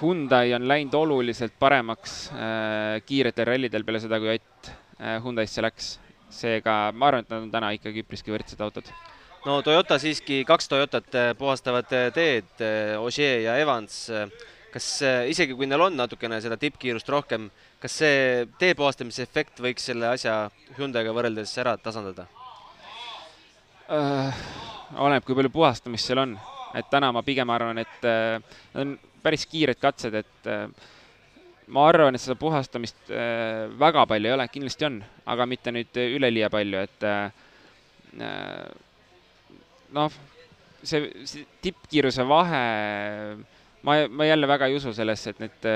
Hyundai 0.00 0.52
on 0.54 0.68
läinud 0.68 0.94
oluliselt 0.94 1.54
paremaks 1.58 2.28
äh, 2.32 2.98
kiiretel 3.06 3.46
rallidel 3.48 3.84
peale 3.84 4.00
seda, 4.02 4.18
kui 4.20 4.34
Ott 4.34 4.68
äh, 5.00 5.16
Hyundai'sse 5.24 5.64
läks. 5.64 5.96
seega 6.36 6.90
ma 6.92 7.06
arvan, 7.06 7.22
et 7.22 7.30
nad 7.30 7.44
on 7.44 7.50
täna 7.52 7.68
ikkagi 7.72 8.02
üpriski 8.02 8.32
võrdsed 8.34 8.60
autod. 8.60 8.90
no 9.46 9.60
Toyota 9.62 9.96
siiski, 10.02 10.42
kaks 10.44 10.68
Toyotat 10.68 11.14
äh, 11.14 11.30
puhastavad 11.38 11.92
äh, 11.96 12.10
teed, 12.12 12.50
äh, 12.60 13.00
Ogier 13.00 13.40
ja 13.46 13.56
Evans. 13.56 14.10
kas 14.76 14.86
isegi, 15.30 15.54
kui 15.56 15.64
neil 15.64 15.80
on 15.80 15.94
natukene 15.96 16.36
seda 16.44 16.58
tippkiirust 16.60 17.08
rohkem, 17.08 17.46
kas 17.80 17.94
see 18.02 18.44
tee 18.60 18.74
puhastamise 18.76 19.22
efekt 19.24 19.62
võiks 19.64 19.86
selle 19.88 20.10
asja 20.10 20.50
Hyundai'ga 20.76 21.14
võrreldes 21.16 21.54
ära 21.62 21.78
tasandada 21.80 22.26
uh,? 23.88 24.44
oleneb, 24.98 25.24
kui 25.24 25.38
palju 25.38 25.54
puhastamist 25.54 26.10
seal 26.10 26.20
on, 26.26 26.36
et 26.76 26.90
täna 26.92 27.08
ma 27.14 27.22
pigem 27.24 27.48
arvan, 27.54 27.80
et 27.80 28.04
on 28.76 28.98
päris 29.26 29.46
kiired 29.50 29.80
katsed, 29.82 30.14
et 30.22 30.50
uh, 30.50 30.68
ma 31.74 31.88
arvan, 31.90 32.14
et 32.14 32.22
seda 32.22 32.36
puhastamist 32.38 33.10
äh, 33.10 33.66
väga 33.78 34.06
palju 34.08 34.30
ei 34.30 34.36
ole, 34.36 34.46
kindlasti 34.52 34.86
on, 34.88 35.00
aga 35.32 35.46
mitte 35.50 35.74
nüüd 35.74 36.00
üleliia 36.06 36.50
palju, 36.52 36.82
et 36.86 37.06
äh, 37.06 37.44
noh, 39.96 40.18
see, 40.86 41.10
see 41.26 41.46
tippkiiruse 41.66 42.26
vahe, 42.28 42.62
ma, 43.86 43.98
ma 44.08 44.28
jälle 44.28 44.50
väga 44.50 44.70
ei 44.70 44.78
usu 44.78 44.94
sellesse, 44.96 45.34
et 45.34 45.42
need, 45.42 45.68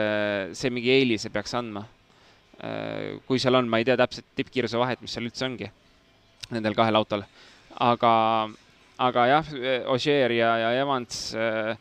see 0.57 0.73
mingi 0.73 0.95
eelise 0.95 1.33
peaks 1.35 1.57
andma. 1.59 1.87
kui 3.25 3.38
seal 3.40 3.57
on, 3.57 3.69
ma 3.73 3.78
ei 3.80 3.87
tea 3.88 3.97
täpselt 3.97 4.26
tippkiiruse 4.37 4.76
vahet, 4.76 5.00
mis 5.00 5.14
seal 5.16 5.25
üldse 5.25 5.47
ongi, 5.47 5.71
nendel 6.52 6.75
kahel 6.76 6.99
autol. 6.99 7.23
aga, 7.80 8.12
aga 9.00 9.26
jah, 9.30 9.54
Ogier 9.88 10.35
ja, 10.37 10.50
ja 10.61 10.73
Evans 10.83 11.30
äh, 11.35 11.73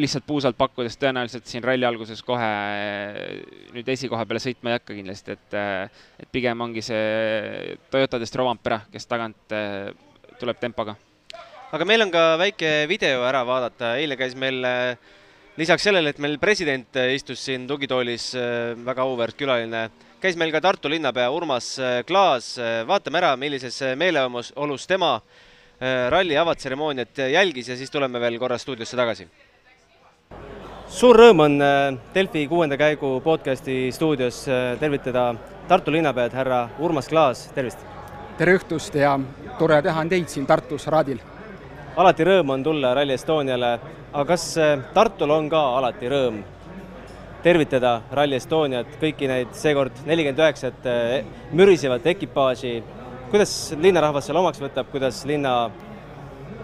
lihtsalt 0.00 0.26
puusalt 0.26 0.56
pakkudes 0.58 0.96
tõenäoliselt 0.98 1.46
siin 1.46 1.64
ralli 1.64 1.86
alguses 1.86 2.22
kohe 2.26 2.46
eh, 2.46 3.42
nüüd 3.74 3.88
esikoha 3.94 4.26
peale 4.26 4.42
sõitma 4.42 4.72
ei 4.72 4.78
hakka 4.78 4.96
kindlasti, 4.96 5.36
et, 5.36 5.56
eh, 5.58 6.06
et 6.24 6.30
pigem 6.34 6.64
ongi 6.66 6.82
see 6.82 7.76
Toyotadest 7.92 8.38
Rovampera, 8.40 8.80
kes 8.92 9.06
tagant 9.10 9.54
eh, 9.54 9.92
tuleb 10.40 10.58
tempoga. 10.62 10.96
aga 11.74 11.86
meil 11.86 12.02
on 12.02 12.10
ka 12.14 12.24
väike 12.38 12.72
video 12.90 13.22
ära 13.26 13.44
vaadata, 13.46 13.94
eile 13.98 14.18
käis 14.18 14.34
meil 14.38 14.60
lisaks 15.58 15.86
sellele, 15.86 16.10
et 16.10 16.18
meil 16.22 16.38
president 16.42 16.98
istus 17.14 17.42
siin 17.42 17.66
tugitoolis, 17.66 18.32
väga 18.86 19.02
auväärt 19.02 19.38
külaline, 19.38 19.88
käis 20.22 20.38
meil 20.38 20.54
ka 20.54 20.62
Tartu 20.62 20.90
linnapea 20.90 21.30
Urmas 21.34 21.72
Klaas, 22.06 22.54
vaatame 22.86 23.18
ära, 23.22 23.34
millises 23.38 23.80
meeleolus 23.98 24.86
tema 24.86 25.16
ralli 26.14 26.38
avatseremooniat 26.38 27.26
jälgis 27.34 27.68
ja 27.68 27.76
siis 27.76 27.90
tuleme 27.90 28.22
veel 28.22 28.38
korra 28.38 28.58
stuudiosse 28.58 28.96
tagasi 28.98 29.26
suur 30.94 31.16
rõõm 31.18 31.40
on 31.42 31.54
äh, 31.64 31.96
Delfi 32.14 32.44
kuuenda 32.46 32.76
käigu 32.78 33.16
podcasti 33.24 33.88
stuudios 33.92 34.44
äh, 34.46 34.76
tervitada 34.78 35.32
Tartu 35.66 35.90
linnapead 35.90 36.36
härra 36.38 36.58
Urmas 36.78 37.08
Klaas, 37.10 37.48
tervist! 37.56 37.82
tere 38.38 38.54
õhtust 38.54 38.94
ja 38.98 39.16
tore 39.58 39.80
teha 39.82 40.04
on 40.04 40.12
teid 40.12 40.30
siin 40.30 40.46
Tartus 40.46 40.86
raadil. 40.94 41.18
alati 41.96 42.28
rõõm 42.28 42.54
on 42.54 42.62
tulla 42.62 42.94
Rally 42.94 43.16
Estoniale, 43.18 43.72
aga 44.12 44.24
kas 44.28 44.46
äh, 44.62 44.86
Tartul 44.94 45.34
on 45.34 45.50
ka 45.50 45.66
alati 45.80 46.14
rõõm 46.14 46.40
tervitada 47.42 47.96
Rally 48.14 48.38
Estoniat, 48.38 48.94
kõiki 49.02 49.26
neid 49.26 49.50
seekord 49.58 49.98
nelikümmend 50.06 50.46
üheksat 50.46 50.90
mürisevat 51.52 52.06
ekipaaži, 52.14 52.76
kuidas 53.34 53.72
linnarahvas 53.82 54.30
selle 54.30 54.46
omaks 54.46 54.62
võtab, 54.62 54.94
kuidas 54.94 55.24
linna 55.26 55.72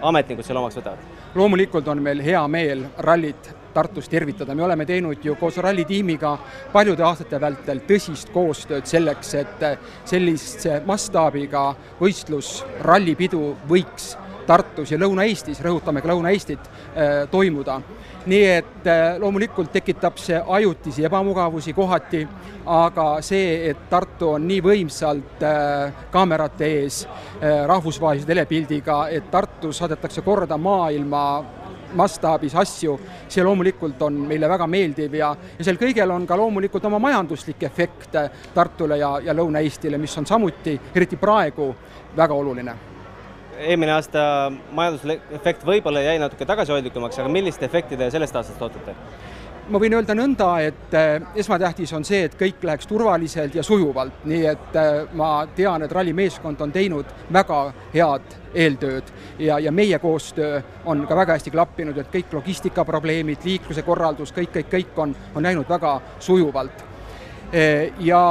ametnikud 0.00 0.46
selle 0.46 0.62
omaks 0.62 0.78
võtavad? 0.78 1.16
loomulikult 1.34 1.88
on 1.90 1.98
meil 2.02 2.22
hea 2.22 2.46
meel 2.46 2.86
rallit 2.98 3.56
Tartus 3.74 4.08
tervitada, 4.08 4.54
me 4.54 4.64
oleme 4.66 4.86
teinud 4.86 5.24
ju 5.24 5.36
koos 5.38 5.56
rallitiimiga 5.62 6.32
paljude 6.72 7.04
aastate 7.06 7.40
vältel 7.40 7.84
tõsist 7.86 8.32
koostööd 8.34 8.88
selleks, 8.90 9.34
et 9.38 9.62
sellise 10.08 10.80
mastaabiga 10.86 11.70
võistlus, 12.00 12.60
rallipidu 12.82 13.54
võiks 13.68 14.16
Tartus 14.50 14.90
ja 14.90 14.98
Lõuna-Eestis, 14.98 15.60
rõhutame 15.62 16.00
ka 16.02 16.10
Lõuna-Eestit, 16.10 16.64
äh, 16.96 17.28
toimuda. 17.30 17.80
nii 18.26 18.46
et 18.46 18.86
äh, 18.86 19.14
loomulikult 19.18 19.70
tekitab 19.72 20.18
see 20.20 20.36
ajutisi 20.46 21.04
ebamugavusi 21.06 21.72
kohati, 21.72 22.26
aga 22.66 23.06
see, 23.22 23.70
et 23.70 23.86
Tartu 23.90 24.34
on 24.34 24.48
nii 24.48 24.60
võimsalt 24.60 25.44
kaamerate 26.10 26.66
ees 26.82 27.06
rahvusvahelise 27.40 28.26
telepildiga, 28.26 29.06
et 29.08 29.30
Tartus 29.30 29.80
saadetakse 29.80 30.20
korda 30.26 30.58
maailma 30.58 31.22
mastaabis 31.96 32.54
asju, 32.58 32.98
see 33.28 33.44
loomulikult 33.44 34.02
on 34.06 34.20
meile 34.28 34.48
väga 34.50 34.66
meeldiv 34.70 35.16
ja, 35.18 35.32
ja 35.58 35.66
sel 35.66 35.80
kõigel 35.80 36.10
on 36.14 36.26
ka 36.28 36.38
loomulikult 36.38 36.84
oma 36.90 37.00
majanduslik 37.02 37.62
efekt 37.68 38.16
Tartule 38.54 38.98
ja, 39.00 39.16
ja 39.24 39.34
Lõuna-Eestile, 39.36 39.98
mis 39.98 40.16
on 40.18 40.26
samuti, 40.26 40.78
eriti 40.94 41.18
praegu, 41.20 41.72
väga 42.16 42.34
oluline 42.34 42.76
eelmine 43.60 43.92
aasta 43.92 44.22
majanduslik 44.72 45.32
efekt 45.36 45.66
võib-olla 45.66 46.00
jäi 46.04 46.16
natuke 46.20 46.46
tagasihoidlikumaks, 46.48 47.18
aga 47.20 47.32
millist 47.32 47.62
efekti 47.62 47.98
te 48.00 48.08
sellest 48.12 48.38
aastast 48.40 48.62
ootate? 48.64 48.94
Ma 49.70 49.78
võin 49.78 49.94
öelda 49.94 50.14
nõnda, 50.18 50.48
et 50.66 50.94
äh, 50.98 51.22
esmatähtis 51.38 51.92
on 51.94 52.04
see, 52.06 52.24
et 52.26 52.34
kõik 52.38 52.64
läheks 52.66 52.88
turvaliselt 52.90 53.54
ja 53.54 53.62
sujuvalt, 53.66 54.24
nii 54.30 54.42
et 54.50 54.76
äh, 54.78 54.90
ma 55.18 55.30
tean, 55.56 55.84
et 55.86 55.94
rallimeeskond 55.94 56.60
on 56.66 56.74
teinud 56.74 57.08
väga 57.32 57.60
head 57.94 58.36
eeltööd 58.54 59.12
ja, 59.38 59.60
ja 59.62 59.72
meie 59.72 59.98
koostöö 60.02 60.60
on 60.90 61.06
ka 61.06 61.16
väga 61.16 61.38
hästi 61.38 61.54
klappinud, 61.54 61.98
et 61.98 62.10
kõik 62.12 62.34
logistikaprobleemid, 62.40 63.46
liikluse 63.46 63.86
korraldus, 63.86 64.34
kõik, 64.34 64.54
kõik, 64.58 64.70
kõik 64.74 65.02
on, 65.06 65.16
on 65.34 65.46
läinud 65.46 65.70
väga 65.70 66.00
sujuvalt. 66.18 66.86
Äh, 67.54 67.92
ja, 68.02 68.24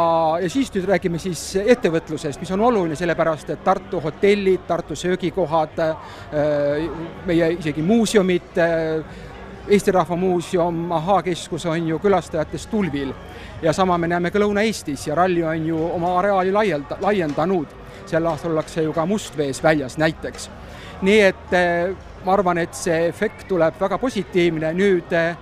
ja 0.43 0.51
siis 0.51 0.73
nüüd 0.75 0.89
räägime 0.91 1.23
siis 1.23 1.53
ettevõtlusest, 1.63 2.43
mis 2.43 2.51
on 2.55 2.67
oluline, 2.67 2.99
sellepärast 2.99 3.55
et 3.55 3.63
Tartu 3.63 4.03
hotellid, 4.03 4.67
Tartu 4.67 4.95
söögikohad, 4.95 5.79
meie 7.27 7.51
isegi 7.55 7.83
muuseumid, 7.83 8.59
Eesti 9.69 9.91
Rahva 9.91 10.15
Muuseum, 10.15 10.91
Ahhaa 10.91 11.21
keskus 11.21 11.65
on 11.65 11.87
ju 11.87 11.99
külastajatest 11.99 12.71
tulvil 12.71 13.11
ja 13.61 13.73
sama 13.73 13.97
me 13.97 14.07
näeme 14.07 14.31
ka 14.33 14.39
Lõuna-Eestis 14.41 15.03
ja 15.07 15.15
ralli 15.15 15.43
on 15.45 15.67
ju 15.67 15.83
oma 15.93 16.15
areaali 16.17 16.51
laielda, 16.51 16.97
laiendanud. 17.01 17.67
sel 18.05 18.25
aastal 18.25 18.51
ollakse 18.51 18.81
ju 18.81 18.93
ka 18.93 19.05
Mustvees 19.05 19.63
väljas 19.63 19.97
näiteks. 19.97 20.49
nii 21.01 21.19
et 21.21 21.53
eh, 21.53 21.95
ma 22.25 22.33
arvan, 22.33 22.57
et 22.57 22.73
see 22.73 23.07
efekt 23.07 23.47
tuleb 23.47 23.77
väga 23.79 23.97
positiivne, 23.97 24.73
nüüd 24.73 25.13
eh, 25.13 25.37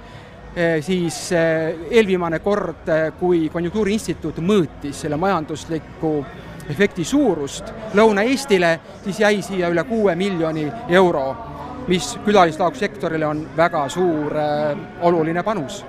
siis 0.81 1.31
eh, 1.31 1.75
eelviimane 1.91 2.39
kord, 2.39 2.91
kui 3.19 3.49
Konjunktuuriinstituut 3.49 4.43
mõõtis 4.43 5.01
selle 5.01 5.17
majandusliku 5.17 6.25
efekti 6.69 7.03
suurust 7.03 7.71
Lõuna-Eestile, 7.93 8.79
siis 9.03 9.19
jäi 9.19 9.41
siia 9.41 9.69
üle 9.71 9.83
kuue 9.83 10.15
miljoni 10.15 10.67
euro 10.89 11.56
mis 11.87 12.17
külalislaagsektorile 12.25 13.27
on 13.27 13.43
väga 13.57 13.85
suur 13.89 14.35
äh, 14.37 14.77
oluline 15.01 15.43
panus. 15.43 15.83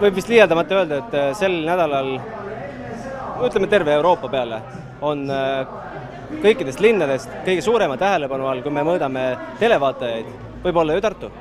võib 0.00 0.14
vist 0.14 0.28
liialdamata 0.28 0.80
öelda, 0.80 0.98
et 0.98 1.14
äh, 1.14 1.30
sel 1.38 1.56
nädalal, 1.64 2.16
ütleme 3.46 3.68
terve 3.70 3.94
Euroopa 3.94 4.28
peale, 4.28 4.60
on 5.00 5.24
äh, 5.30 5.66
kõikidest 6.42 6.80
linnadest 6.80 7.30
kõige 7.46 7.62
suurema 7.62 7.96
tähelepanu 7.96 8.48
all, 8.50 8.62
kui 8.62 8.72
me 8.72 8.84
mõõdame 8.84 9.26
televaatajaid, 9.60 10.30
võib 10.64 10.82
olla 10.82 10.96
ju 10.96 11.04
Tartu 11.04 11.32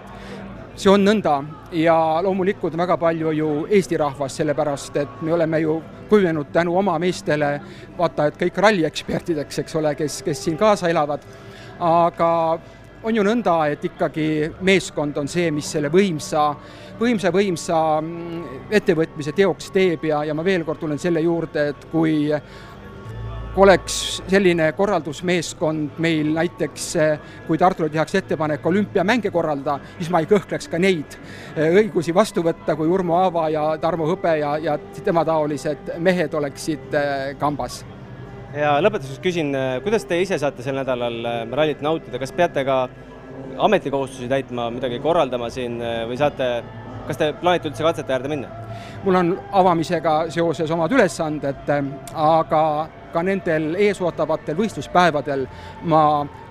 see 0.76 0.90
on 0.90 1.04
nõnda 1.06 1.36
ja 1.78 1.96
loomulikult 2.26 2.74
väga 2.78 2.96
palju 2.98 3.32
ju 3.38 3.50
Eesti 3.70 3.98
rahvast, 4.02 4.40
sellepärast 4.40 4.96
et 5.04 5.22
me 5.22 5.34
oleme 5.36 5.60
ju 5.62 5.76
kujunenud 6.10 6.50
tänu 6.54 6.78
oma 6.78 6.96
meestele, 7.02 7.52
vaata 7.98 8.28
et 8.30 8.40
kõik 8.42 8.58
ralliekspertideks, 8.66 9.60
eks 9.62 9.76
ole, 9.78 9.94
kes, 9.98 10.22
kes 10.26 10.44
siin 10.48 10.58
kaasa 10.58 10.90
elavad, 10.90 11.26
aga 11.80 12.30
on 13.04 13.16
ju 13.16 13.24
nõnda, 13.26 13.56
et 13.74 13.86
ikkagi 13.86 14.28
meeskond 14.64 15.18
on 15.20 15.28
see, 15.28 15.50
mis 15.52 15.70
selle 15.76 15.92
võimsa, 15.94 16.50
võimsa, 17.00 17.32
võimsa 17.36 17.80
mm, 18.02 18.68
ettevõtmise 18.80 19.34
teoks 19.36 19.72
teeb 19.76 20.06
ja, 20.08 20.24
ja 20.28 20.36
ma 20.36 20.46
veel 20.46 20.64
kord 20.68 20.80
tulen 20.84 21.02
selle 21.02 21.24
juurde, 21.24 21.68
et 21.74 21.90
kui 21.92 22.32
oleks 23.56 23.98
selline 24.28 24.72
korraldusmeeskond 24.74 26.00
meil 26.02 26.32
näiteks, 26.34 26.88
kui 27.48 27.60
Tartule 27.62 27.90
tehakse 27.94 28.24
ettepanek 28.24 28.66
olümpiamänge 28.66 29.32
korraldada, 29.32 29.78
siis 30.00 30.10
ma 30.10 30.24
ei 30.24 30.30
kõhkleks 30.30 30.72
ka 30.72 30.82
neid 30.82 31.20
õigusi 31.62 32.16
vastu 32.16 32.42
võtta, 32.46 32.78
kui 32.80 32.90
Urmo 32.90 33.20
Aava 33.22 33.50
ja 33.54 33.68
Tarmo 33.82 34.10
Hõbe 34.10 34.38
ja, 34.42 34.56
ja 34.58 34.78
tema 35.04 35.26
taolised 35.28 35.98
mehed 36.02 36.34
oleksid 36.34 36.98
eh, 36.98 37.34
kambas 37.40 37.84
ja 38.58 38.76
lõpetuseks 38.84 39.22
küsin, 39.24 39.54
äh, 39.58 39.78
kuidas 39.84 40.06
te 40.10 40.20
ise 40.22 40.38
saate 40.42 40.66
sel 40.66 40.78
nädalal 40.78 41.20
äh, 41.26 41.42
rallit 41.52 41.82
nautida, 41.86 42.20
kas 42.22 42.34
peate 42.36 42.66
ka 42.68 42.86
ametikohustusi 43.66 44.30
täitma, 44.30 44.70
midagi 44.74 45.00
korraldama 45.04 45.50
siin 45.54 45.80
äh, 45.82 46.04
või 46.10 46.20
saate 46.22 46.50
kas 47.08 47.20
te 47.20 47.32
plaanite 47.36 47.68
üldse 47.72 47.84
katsete 47.84 48.16
äärde 48.16 48.32
minna? 48.32 48.52
mul 49.04 49.20
on 49.20 49.32
avamisega 49.52 50.14
seoses 50.32 50.72
omad 50.72 50.92
ülesanded, 50.96 51.72
aga 52.14 52.62
ka 53.14 53.24
nendel 53.24 53.74
eesootavatel 53.80 54.58
võistluspäevadel 54.58 55.46
ma 55.90 56.04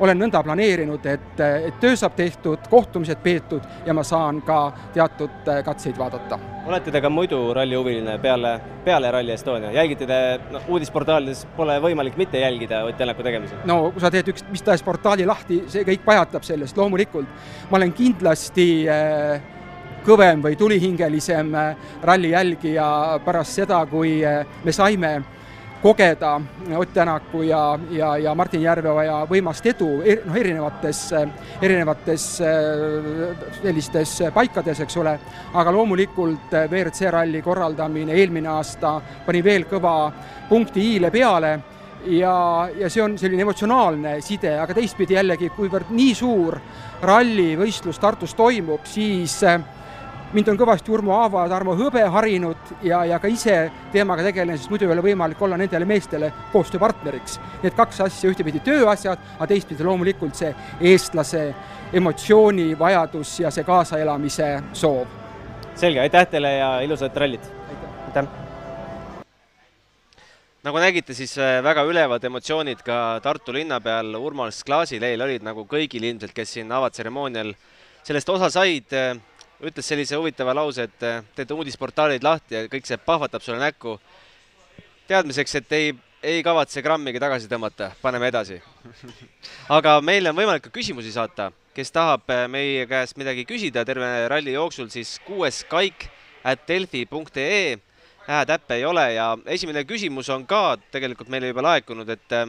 olen 0.02 0.18
nõnda 0.24 0.42
planeerinud, 0.44 1.06
et, 1.06 1.40
et 1.40 1.78
töö 1.82 1.96
saab 1.98 2.16
tehtud, 2.18 2.66
kohtumised 2.70 3.22
peetud 3.22 3.66
ja 3.86 3.94
ma 3.94 4.04
saan 4.06 4.42
ka 4.46 4.64
teatud 4.94 5.52
katseid 5.64 5.98
vaadata. 5.98 6.38
olete 6.66 6.90
te 6.90 7.00
ka 7.00 7.10
muidu 7.10 7.40
rallihuviline 7.54 8.18
peale, 8.22 8.52
peale 8.84 9.10
Rally 9.10 9.32
Estonia, 9.34 9.72
jälgite 9.72 10.06
te, 10.06 10.18
noh, 10.50 10.68
uudisportaalides 10.68 11.46
pole 11.56 11.78
võimalik 11.82 12.16
mitte 12.16 12.38
jälgida 12.38 12.84
Ott 12.84 12.96
Tänaku 12.98 13.22
tegemisi? 13.22 13.58
no 13.64 13.90
kui 13.90 14.00
sa 14.00 14.10
teed 14.10 14.28
üks 14.32 14.46
mis 14.50 14.62
tahes 14.62 14.82
portaali 14.82 15.26
lahti, 15.26 15.64
see 15.72 15.86
kõik 15.88 16.04
pajatab 16.04 16.46
sellest, 16.46 16.76
loomulikult. 16.76 17.28
ma 17.70 17.80
olen 17.80 17.92
kindlasti 17.92 18.68
äh, 18.88 19.42
kõvem 20.06 20.42
või 20.42 20.56
tulihingelisem 20.58 21.52
ralli 22.02 22.32
jälgija 22.32 23.20
pärast 23.24 23.60
seda, 23.60 23.84
kui 23.86 24.18
me 24.64 24.74
saime 24.74 25.12
kogeda 25.82 26.40
Ott 26.76 26.92
Tänaku 26.94 27.42
ja, 27.42 27.78
ja, 27.90 28.16
ja 28.16 28.34
Martin 28.34 28.62
Järveoja 28.62 29.22
võimast 29.30 29.66
edu 29.66 29.88
er, 30.04 30.22
noh, 30.26 30.36
erinevates, 30.38 31.00
erinevates 31.62 32.26
sellistes 33.58 34.14
paikades, 34.34 34.80
eks 34.84 34.96
ole, 35.02 35.16
aga 35.58 35.74
loomulikult 35.74 36.54
WRC 36.68 37.10
ralli 37.10 37.42
korraldamine 37.42 38.14
eelmine 38.14 38.48
aasta 38.54 38.94
pani 39.26 39.42
veel 39.44 39.66
kõva 39.70 39.96
punkti 40.48 40.86
i-le 40.94 41.10
peale 41.10 41.52
ja, 42.06 42.68
ja 42.78 42.90
see 42.90 43.02
on 43.02 43.18
selline 43.18 43.44
emotsionaalne 43.44 44.16
side, 44.24 44.56
aga 44.62 44.74
teistpidi 44.76 45.16
jällegi, 45.18 45.50
kuivõrd 45.56 45.92
nii 45.94 46.14
suur 46.14 46.58
rallivõistlus 47.02 47.98
Tartus 48.02 48.34
toimub, 48.38 48.86
siis 48.86 49.38
äh, 49.46 49.60
mind 50.32 50.48
on 50.48 50.58
kõvasti 50.60 50.92
Urmo 50.92 51.14
Aava 51.16 51.44
ja 51.44 51.52
Tarmo 51.52 51.74
Hõbe 51.76 52.02
harinud 52.14 52.72
ja, 52.84 53.02
ja 53.08 53.18
ka 53.20 53.28
ise 53.30 53.56
teemaga 53.92 54.24
tegelen, 54.26 54.58
sest 54.58 54.72
muidu 54.72 54.86
ei 54.88 54.94
ole 54.94 55.04
võimalik 55.04 55.40
olla 55.44 55.58
nendele 55.60 55.86
meestele 55.88 56.32
koostööpartneriks. 56.52 57.38
Need 57.62 57.76
kaks 57.76 58.00
asja, 58.06 58.30
ühtepidi 58.32 58.62
tööasjad, 58.64 59.20
aga 59.36 59.48
teistpidi 59.50 59.84
loomulikult 59.84 60.38
see 60.38 60.52
eestlase 60.92 61.48
emotsiooni 61.92 62.72
vajadus 62.78 63.40
ja 63.42 63.50
see 63.52 63.66
kaasaelamise 63.68 64.54
soov. 64.72 65.18
selge, 65.74 66.00
aitäh 66.00 66.26
teile 66.28 66.56
ja 66.56 66.70
ilusat 66.80 67.16
rallit! 67.16 67.44
aitäh! 68.08 68.28
nagu 70.62 70.78
nägite, 70.78 71.14
siis 71.14 71.36
äh, 71.38 71.58
väga 71.64 71.84
ülevad 71.84 72.24
emotsioonid 72.24 72.84
ka 72.86 73.20
Tartu 73.22 73.52
linna 73.52 73.80
peal, 73.80 74.14
Urmas 74.14 74.62
Klaasileel 74.64 75.20
olid 75.20 75.44
nagu 75.44 75.66
kõigil 75.68 76.04
ilmselt, 76.06 76.32
kes 76.32 76.56
siin 76.56 76.72
avatseremoonial 76.72 77.52
sellest 78.02 78.28
osa 78.28 78.50
said 78.50 78.94
ütles 79.62 79.86
sellise 79.86 80.18
huvitava 80.18 80.54
lause, 80.56 80.88
et 80.88 81.04
äh, 81.06 81.20
teete 81.36 81.54
uudisportaalid 81.54 82.24
lahti 82.24 82.56
ja 82.56 82.64
kõik 82.70 82.88
see 82.88 82.98
pahvatab 82.98 83.44
sulle 83.44 83.60
näkku. 83.62 83.98
teadmiseks, 85.06 85.54
et 85.58 85.72
ei, 85.72 85.92
ei 86.22 86.42
kavatse 86.42 86.82
grammigi 86.82 87.20
tagasi 87.20 87.48
tõmmata, 87.50 87.90
paneme 88.02 88.28
edasi. 88.30 88.60
aga 89.76 90.00
meil 90.00 90.30
on 90.30 90.36
võimalik 90.36 90.66
ka 90.66 90.70
küsimusi 90.74 91.12
saata, 91.12 91.50
kes 91.74 91.92
tahab 91.92 92.30
äh, 92.30 92.48
meie 92.48 92.86
käest 92.86 93.18
midagi 93.20 93.44
küsida 93.44 93.84
terve 93.84 94.28
ralli 94.28 94.54
jooksul, 94.56 94.90
siis 94.90 95.18
kuues 95.26 95.64
kaik 95.70 96.08
at 96.44 96.66
delfi.ee 96.68 97.78
häätäppe 98.26 98.74
ei 98.74 98.84
ole 98.84 99.12
ja 99.14 99.38
esimene 99.46 99.84
küsimus 99.84 100.30
on 100.30 100.46
ka 100.46 100.76
tegelikult 100.90 101.28
meile 101.28 101.50
juba 101.50 101.62
laekunud, 101.62 102.08
et 102.08 102.34
äh, 102.38 102.48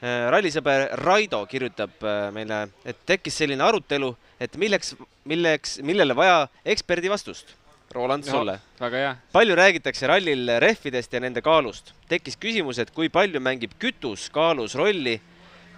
rallisõber 0.00 0.94
Raido 0.96 1.42
kirjutab 1.46 1.92
meile, 2.32 2.62
et 2.88 3.02
tekkis 3.06 3.36
selline 3.42 3.64
arutelu 3.66 4.14
et 4.40 4.56
milleks, 4.56 4.94
milleks, 5.28 5.78
millele 5.84 6.16
vaja 6.16 6.44
eksperdi 6.64 7.10
vastust? 7.12 7.56
Roland, 7.90 8.22
sulle. 8.24 8.60
väga 8.78 8.96
hea. 8.96 9.14
palju 9.32 9.54
räägitakse 9.58 10.06
rallil 10.06 10.52
rehvidest 10.62 11.12
ja 11.12 11.20
nende 11.20 11.42
kaalust. 11.42 11.92
tekkis 12.08 12.38
küsimus, 12.38 12.78
et 12.78 12.90
kui 12.94 13.08
palju 13.08 13.40
mängib 13.40 13.74
kütus 13.78 14.28
kaalus 14.30 14.74
rolli, 14.78 15.18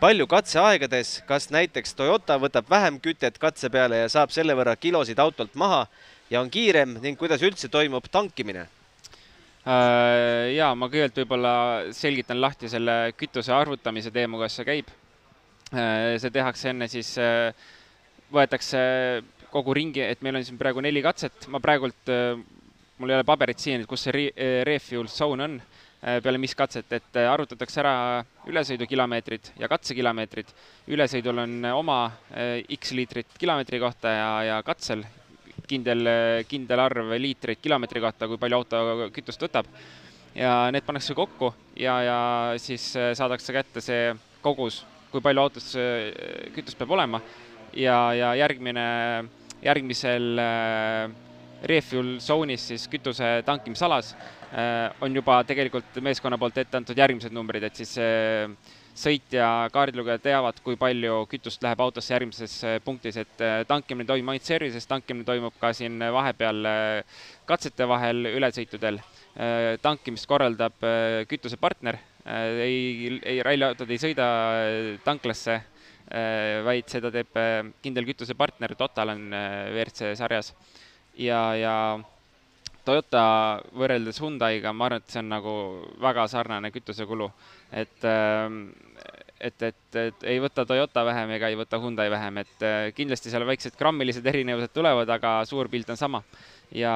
palju 0.00 0.26
katseaegades, 0.26 1.22
kas 1.26 1.48
näiteks 1.50 1.94
Toyota 1.94 2.36
võtab 2.38 2.68
vähem 2.70 3.00
kütet 3.00 3.38
katse 3.38 3.70
peale 3.70 4.04
ja 4.04 4.12
saab 4.12 4.30
selle 4.30 4.54
võrra 4.54 4.76
kilosid 4.76 5.18
autolt 5.18 5.54
maha 5.54 5.86
ja 6.30 6.40
on 6.40 6.50
kiirem 6.50 6.98
ning 7.00 7.18
kuidas 7.18 7.42
üldse 7.42 7.68
toimub 7.72 8.06
tankimine? 8.12 8.68
Äh, 9.62 10.56
ja 10.56 10.72
ma 10.74 10.88
kõigepealt 10.90 11.20
võib-olla 11.20 11.52
selgitan 11.94 12.40
lahti 12.42 12.66
selle 12.70 13.12
kütuse 13.14 13.52
arvutamise 13.54 14.10
teema, 14.10 14.40
kuidas 14.40 14.56
see 14.58 14.66
käib. 14.66 14.88
Äh, 15.70 16.16
see 16.18 16.32
tehakse 16.34 16.72
enne 16.72 16.88
siis 16.90 17.12
äh, 17.22 17.52
võetakse 18.34 18.80
kogu 19.52 19.76
ringi, 19.78 20.02
et 20.02 20.24
meil 20.26 20.40
on 20.40 20.46
siin 20.46 20.58
praegu 20.58 20.82
neli 20.82 21.02
katset, 21.04 21.46
ma 21.52 21.60
praegult, 21.62 22.08
mul 22.96 23.10
ei 23.12 23.18
ole 23.18 23.26
paberit 23.28 23.60
siin, 23.60 23.82
et 23.84 23.90
kus 23.90 24.06
see 24.08 24.30
refuel 24.64 25.10
zone 25.12 25.44
on, 25.44 25.58
peale 26.00 26.40
mis 26.40 26.56
katset, 26.56 26.88
et 26.96 27.18
arvutatakse 27.20 27.82
ära 27.84 27.94
ülesõidukilomeetrid 28.48 29.52
ja 29.60 29.68
katsekilomeetrid. 29.68 30.54
ülesõidul 30.96 31.44
on 31.44 31.58
oma 31.74 31.98
X 32.80 32.96
liitrit 32.96 33.36
kilomeetri 33.36 33.82
kohta 33.84 34.16
ja, 34.16 34.30
ja 34.54 34.62
katsel 34.64 35.04
kindel, 35.72 36.12
kindel 36.48 36.84
arv 36.84 37.14
liitreid 37.18 37.60
kilomeetri 37.64 38.04
kohta, 38.04 38.28
kui 38.30 38.40
palju 38.40 38.60
auto 38.60 39.10
kütust 39.14 39.42
võtab. 39.42 39.68
ja 40.34 40.70
need 40.72 40.84
pannakse 40.84 41.14
kokku 41.14 41.52
ja, 41.76 41.96
ja 42.02 42.18
siis 42.56 42.92
saadakse 42.92 43.52
kätte 43.52 43.80
see 43.84 44.12
kogus, 44.40 44.84
kui 45.12 45.20
palju 45.20 45.42
autos 45.42 45.72
kütust 46.54 46.78
peab 46.78 46.94
olema 46.96 47.20
ja, 47.76 47.96
ja 48.14 48.32
järgmine, 48.36 48.84
järgmisel 49.62 50.38
äh, 50.40 51.10
refuel 51.68 52.16
zone'is 52.20 52.68
siis 52.72 52.86
kütuse 52.90 53.40
tankimisalas 53.46 54.12
äh, 54.14 54.92
on 55.00 55.14
juba 55.16 55.42
tegelikult 55.48 56.00
meeskonna 56.04 56.38
poolt 56.38 56.62
ette 56.62 56.80
antud 56.80 56.98
järgmised 56.98 57.34
numbrid, 57.34 57.66
et 57.68 57.82
siis 57.82 57.96
äh, 58.02 58.48
sõitja, 58.98 59.46
kaardilugejad 59.72 60.22
teavad, 60.24 60.58
kui 60.64 60.76
palju 60.80 61.22
kütust 61.30 61.62
läheb 61.64 61.80
autosse 61.80 62.12
järgmises 62.12 62.54
punktis, 62.84 63.16
et 63.22 63.44
tankimine 63.68 64.08
toimub 64.08 64.34
ainult 64.34 64.48
service'is, 64.48 64.86
tankimine 64.88 65.26
toimub 65.28 65.56
ka 65.60 65.72
siin 65.76 65.98
vahepeal 66.12 66.68
katsete 67.48 67.88
vahel 67.88 68.28
ülesõitudel. 68.34 69.00
tankimist 69.82 70.28
korraldab 70.28 70.76
kütusepartner, 71.28 71.98
ei, 72.60 73.18
ei, 73.24 73.42
ralliautod 73.42 73.90
ei 73.90 73.98
sõida 73.98 74.26
tanklasse 75.04 75.62
vaid 76.66 76.88
seda 76.92 77.08
teeb 77.14 77.38
kindel 77.80 78.04
kütusepartner, 78.04 78.74
Total 78.76 79.14
on 79.14 79.30
WRC 79.32 80.12
sarjas. 80.18 80.52
ja, 81.16 81.54
ja 81.56 81.74
Toyota 82.84 83.24
võrreldes 83.78 84.20
Hyundai'ga, 84.22 84.72
ma 84.74 84.88
arvan, 84.88 85.02
et 85.02 85.12
see 85.12 85.22
on 85.22 85.30
nagu 85.32 85.54
väga 86.02 86.26
sarnane 86.30 86.72
kütusekulu. 86.74 87.30
et, 87.72 88.04
ähm, 88.04 88.64
et, 89.40 89.62
et, 89.62 89.96
et 89.96 90.24
ei 90.28 90.40
võta 90.40 90.66
Toyota 90.66 91.04
vähem 91.04 91.30
ega 91.38 91.48
ei 91.48 91.56
võta 91.56 91.80
Hyundai 91.80 92.10
vähem, 92.10 92.38
et 92.42 92.66
kindlasti 92.94 93.30
seal 93.30 93.46
väiksed 93.46 93.78
grammilised 93.78 94.26
erinevused 94.26 94.74
tulevad, 94.74 95.08
aga 95.08 95.42
suur 95.48 95.68
pilt 95.68 95.90
on 95.90 95.96
sama. 95.96 96.22
ja 96.72 96.94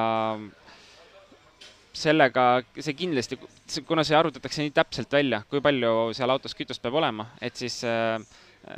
sellega 1.93 2.61
see 2.77 2.93
kindlasti, 2.93 3.39
kuna 3.87 4.03
see 4.05 4.15
arvutatakse 4.17 4.61
nii 4.61 4.73
täpselt 4.75 5.11
välja, 5.11 5.41
kui 5.49 5.61
palju 5.61 6.13
seal 6.13 6.29
autos 6.29 6.53
kütust 6.53 6.81
peab 6.81 6.99
olema, 6.99 7.25
et 7.41 7.55
siis 7.57 7.81
äh, 7.83 8.21
Äh, 8.67 8.75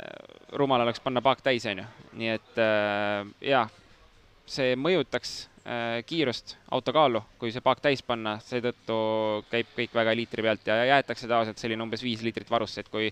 rumal 0.52 0.84
oleks 0.84 1.00
panna 1.02 1.18
paak 1.24 1.40
täis, 1.42 1.64
on 1.66 1.80
ju. 1.82 1.84
nii 2.20 2.28
et 2.36 2.58
äh, 2.62 3.26
jaa, 3.42 3.64
see 4.46 4.76
mõjutaks 4.78 5.32
äh, 5.32 5.49
kiirust, 6.08 6.54
auto 6.72 6.92
kaalu, 6.96 7.20
kui 7.38 7.52
see 7.52 7.60
paak 7.64 7.82
täis 7.84 8.00
panna, 8.02 8.38
seetõttu 8.44 8.94
käib 9.52 9.74
kõik 9.76 9.98
väga 9.98 10.14
liitri 10.16 10.44
pealt 10.46 10.70
ja 10.70 10.78
jäetakse 10.88 11.28
tavaliselt 11.28 11.60
selline 11.60 11.84
umbes 11.84 12.04
viis 12.04 12.22
liitrit 12.24 12.48
varusse, 12.50 12.80
et 12.80 12.88
kui 12.88 13.10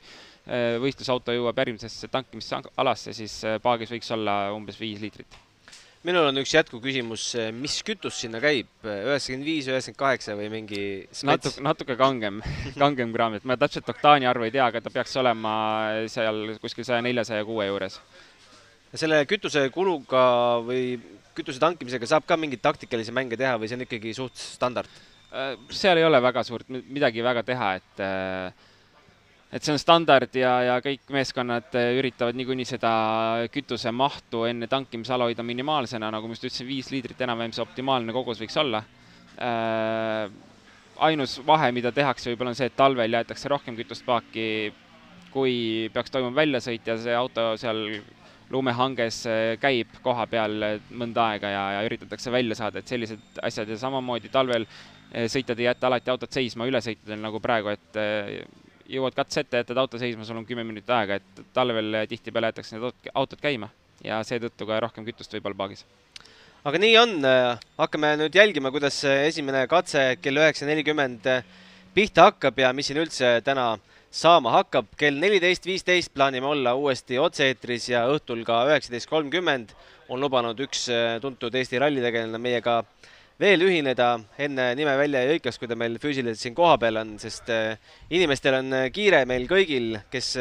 võistlusauto 0.80 1.34
jõuab 1.36 1.60
järgmisesse 1.60 2.08
tankimisalasse, 2.08 3.12
siis 3.12 3.42
paagis 3.62 3.92
võiks 3.92 4.16
olla 4.16 4.40
umbes 4.56 4.80
viis 4.80 5.04
liitrit. 5.04 5.36
Minul 6.06 6.28
on 6.30 6.38
üks 6.38 6.52
jätkuküsimus, 6.54 7.22
mis 7.58 7.80
kütus 7.82 8.20
sinna 8.22 8.38
käib, 8.38 8.68
üheksakümmend 8.86 9.44
viis, 9.48 9.66
üheksakümmend 9.66 9.98
kaheksa 9.98 10.36
või 10.38 10.46
mingi 10.52 10.82
natuke, 11.26 11.62
natuke 11.66 11.96
kangem, 11.98 12.38
kangem 12.82 13.10
kraam, 13.16 13.34
et 13.34 13.48
ma 13.48 13.56
täpselt 13.58 13.90
oktaani 13.90 14.28
arvu 14.30 14.46
ei 14.46 14.54
tea, 14.54 14.68
aga 14.70 14.80
ta 14.84 14.92
peaks 14.94 15.16
olema 15.18 15.52
seal 16.12 16.54
kuskil 16.62 16.86
saja 16.86 17.02
nelja, 17.02 17.26
saja 17.26 17.44
kuue 17.48 17.66
juures. 17.66 17.98
Selle 18.94 19.20
kütusekuluga 19.28 20.24
või 20.64 20.96
kütuse 21.36 21.60
tankimisega 21.62 22.08
saab 22.08 22.26
ka 22.26 22.38
mingeid 22.40 22.62
taktikalisi 22.64 23.14
mänge 23.14 23.36
teha 23.38 23.58
või 23.60 23.68
see 23.68 23.78
on 23.78 23.84
ikkagi 23.84 24.14
suht 24.16 24.38
standard? 24.38 24.90
Äh, 25.28 25.54
seal 25.74 26.00
ei 26.00 26.08
ole 26.08 26.22
väga 26.24 26.42
suurt 26.46 26.70
midagi 26.72 27.22
väga 27.24 27.44
teha, 27.46 27.74
et 27.78 28.02
äh, 28.02 28.66
et 29.48 29.64
see 29.64 29.72
on 29.72 29.80
standard 29.80 30.34
ja, 30.36 30.50
ja 30.66 30.74
kõik 30.84 31.08
meeskonnad 31.12 31.72
eh, 31.78 31.94
üritavad 31.98 32.36
niikuinii 32.36 32.68
seda 32.68 32.90
kütuse 33.52 33.92
mahtu 33.96 34.44
enne 34.48 34.68
tankimisala 34.68 35.28
hoida 35.28 35.44
minimaalsena, 35.46 36.10
nagu 36.12 36.28
ma 36.28 36.36
just 36.36 36.44
ütlesin, 36.44 36.68
viis 36.68 36.90
liitrit 36.92 37.20
enam-vähem 37.24 37.54
see 37.56 37.64
optimaalne 37.64 38.12
kogus 38.16 38.42
võiks 38.42 38.58
olla 38.60 38.82
äh,. 39.40 40.28
ainus 41.08 41.38
vahe, 41.46 41.70
mida 41.72 41.92
tehakse 41.94 42.32
võib-olla 42.32 42.52
on 42.52 42.58
see, 42.58 42.68
et 42.68 42.76
talvel 42.76 43.16
jäetakse 43.16 43.48
rohkem 43.48 43.78
kütust 43.78 44.04
paaki, 44.04 44.46
kui 45.32 45.88
peaks 45.94 46.12
toimuma 46.12 46.42
väljasõit 46.42 46.88
ja 46.88 46.98
see 47.00 47.16
auto 47.16 47.52
seal 47.60 47.86
lumehanges 48.50 49.22
käib 49.60 49.98
koha 50.02 50.26
peal 50.30 50.54
mõnda 50.90 51.26
aega 51.32 51.50
ja, 51.52 51.64
ja 51.76 51.82
üritatakse 51.88 52.32
välja 52.32 52.56
saada, 52.58 52.80
et 52.80 52.88
sellised 52.88 53.42
asjad 53.42 53.68
ja 53.68 53.76
samamoodi 53.80 54.30
talvel 54.32 54.64
sõitjad 55.08 55.60
ei 55.60 55.68
jäta 55.68 55.88
alati 55.88 56.12
autot 56.12 56.32
seisma 56.32 56.66
ülesõitudel 56.68 57.20
nagu 57.20 57.40
praegu, 57.44 57.72
et 57.72 58.00
jõuad 58.88 59.16
katse 59.16 59.44
ette, 59.44 59.62
jätad 59.62 59.80
auto 59.80 60.00
seisma, 60.00 60.24
sul 60.24 60.40
on 60.40 60.46
kümme 60.48 60.64
minutit 60.64 60.90
aega, 60.92 61.18
et 61.20 61.42
talvel 61.56 62.02
tihtipeale 62.08 62.50
jäetakse 62.50 62.76
need 62.76 63.12
autod 63.14 63.40
käima 63.40 63.68
ja 64.04 64.20
seetõttu 64.24 64.68
ka 64.68 64.80
rohkem 64.84 65.06
kütust 65.08 65.32
võib-olla 65.36 65.58
paagis. 65.58 65.84
Aga 66.68 66.80
nii 66.82 66.96
on, 67.00 67.12
hakkame 67.78 68.14
nüüd 68.18 68.34
jälgima, 68.34 68.72
kuidas 68.74 68.98
esimene 69.04 69.66
katse 69.70 70.16
kell 70.22 70.40
üheksa 70.40 70.66
nelikümmend 70.68 71.28
pihta 71.94 72.28
hakkab 72.28 72.58
ja 72.60 72.72
mis 72.76 72.88
siin 72.90 73.00
üldse 73.02 73.38
täna 73.46 73.70
saama 74.10 74.50
hakkab. 74.56 74.86
kell 74.96 75.18
neliteist 75.20 75.66
viisteist 75.66 76.14
plaanime 76.14 76.46
olla 76.46 76.74
uuesti 76.74 77.18
otse-eetris 77.18 77.88
ja 77.92 78.06
õhtul 78.08 78.44
ka 78.44 78.64
üheksateist 78.70 79.08
kolmkümmend. 79.08 79.74
On 80.08 80.20
lubanud 80.20 80.58
üks 80.64 80.86
tuntud 81.20 81.54
Eesti 81.54 81.78
rallitegelane 81.78 82.38
meiega 82.40 82.82
veel 83.38 83.60
ühineda, 83.62 84.18
enne 84.40 84.70
nime 84.74 84.96
välja 84.98 85.20
ei 85.22 85.34
hõikaks, 85.34 85.58
kui 85.60 85.68
ta 85.68 85.76
meil 85.78 85.98
füüsiliselt 86.02 86.40
siin 86.40 86.56
kohapeal 86.56 86.96
on, 87.02 87.12
sest 87.22 87.50
inimestel 88.10 88.56
on 88.58 88.78
kiire 88.92 89.20
meil 89.28 89.44
kõigil, 89.50 89.98
kes 90.10 90.32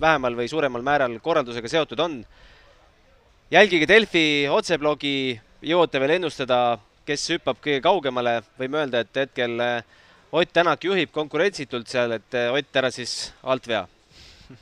vähemal 0.00 0.34
või 0.34 0.48
suuremal 0.50 0.82
määral 0.82 1.14
korraldusega 1.22 1.70
seotud 1.70 2.00
on. 2.00 2.16
Jälgige 3.52 3.86
Delfi 3.86 4.48
otseblogi, 4.50 5.36
jõuate 5.62 6.00
veel 6.02 6.16
ennustada, 6.16 6.80
kes 7.06 7.28
hüppab 7.36 7.60
kõige 7.62 7.84
kaugemale, 7.84 8.40
võime 8.58 8.80
öelda, 8.80 9.04
et 9.04 9.20
hetkel 9.20 9.60
Ott 10.34 10.50
Tänak 10.52 10.82
juhib 10.82 11.12
konkurentsitult 11.14 11.86
seal, 11.86 12.16
et 12.16 12.34
eh, 12.34 12.50
Ott, 12.50 12.76
ära 12.76 12.90
siis 12.90 13.32
alt 13.42 13.68
vea. 13.70 13.84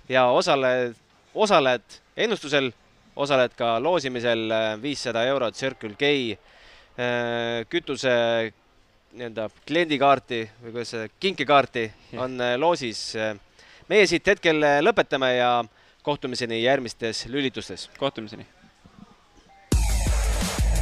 ja 0.09 0.27
osale, 0.29 0.93
osaled 1.35 1.97
ennustusel, 2.17 2.69
osaled 3.17 3.57
ka 3.57 3.79
loosimisel 3.81 4.51
eh, 4.51 4.67
viissada 4.83 5.25
eurot 5.25 5.57
Circle 5.57 5.97
K 5.97 6.13
kütuse 7.73 8.13
nii-öelda 9.17 9.47
kliendikaarti 9.65 10.43
või 10.61 10.75
kuidas 10.75 10.93
see, 10.93 11.09
kinkekaarti 11.25 11.87
on 12.21 12.37
loosis. 12.61 13.15
meie 13.89 14.05
siit 14.07 14.29
hetkel 14.29 14.61
lõpetame 14.85 15.31
ja 15.39 15.65
kohtumiseni 16.05 16.63
järgmistes 16.63 17.27
lülitustes. 17.33 17.89
kohtumiseni 17.97 18.45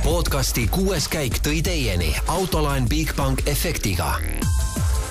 podcasti 0.03 0.67
kuues 0.67 1.07
käik 1.13 1.39
tõi 1.45 1.61
teieni 1.63 2.11
autolaen 2.27 2.89
Bigbank 2.89 3.47
efektiga. 3.47 4.17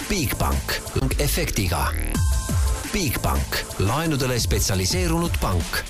Bigbank, 0.09 0.81
efektiga. 1.17 1.87
Bigbank, 2.93 3.65
laenudele 3.77 4.39
spetsialiseerunud 4.39 5.37
pank 5.41 5.83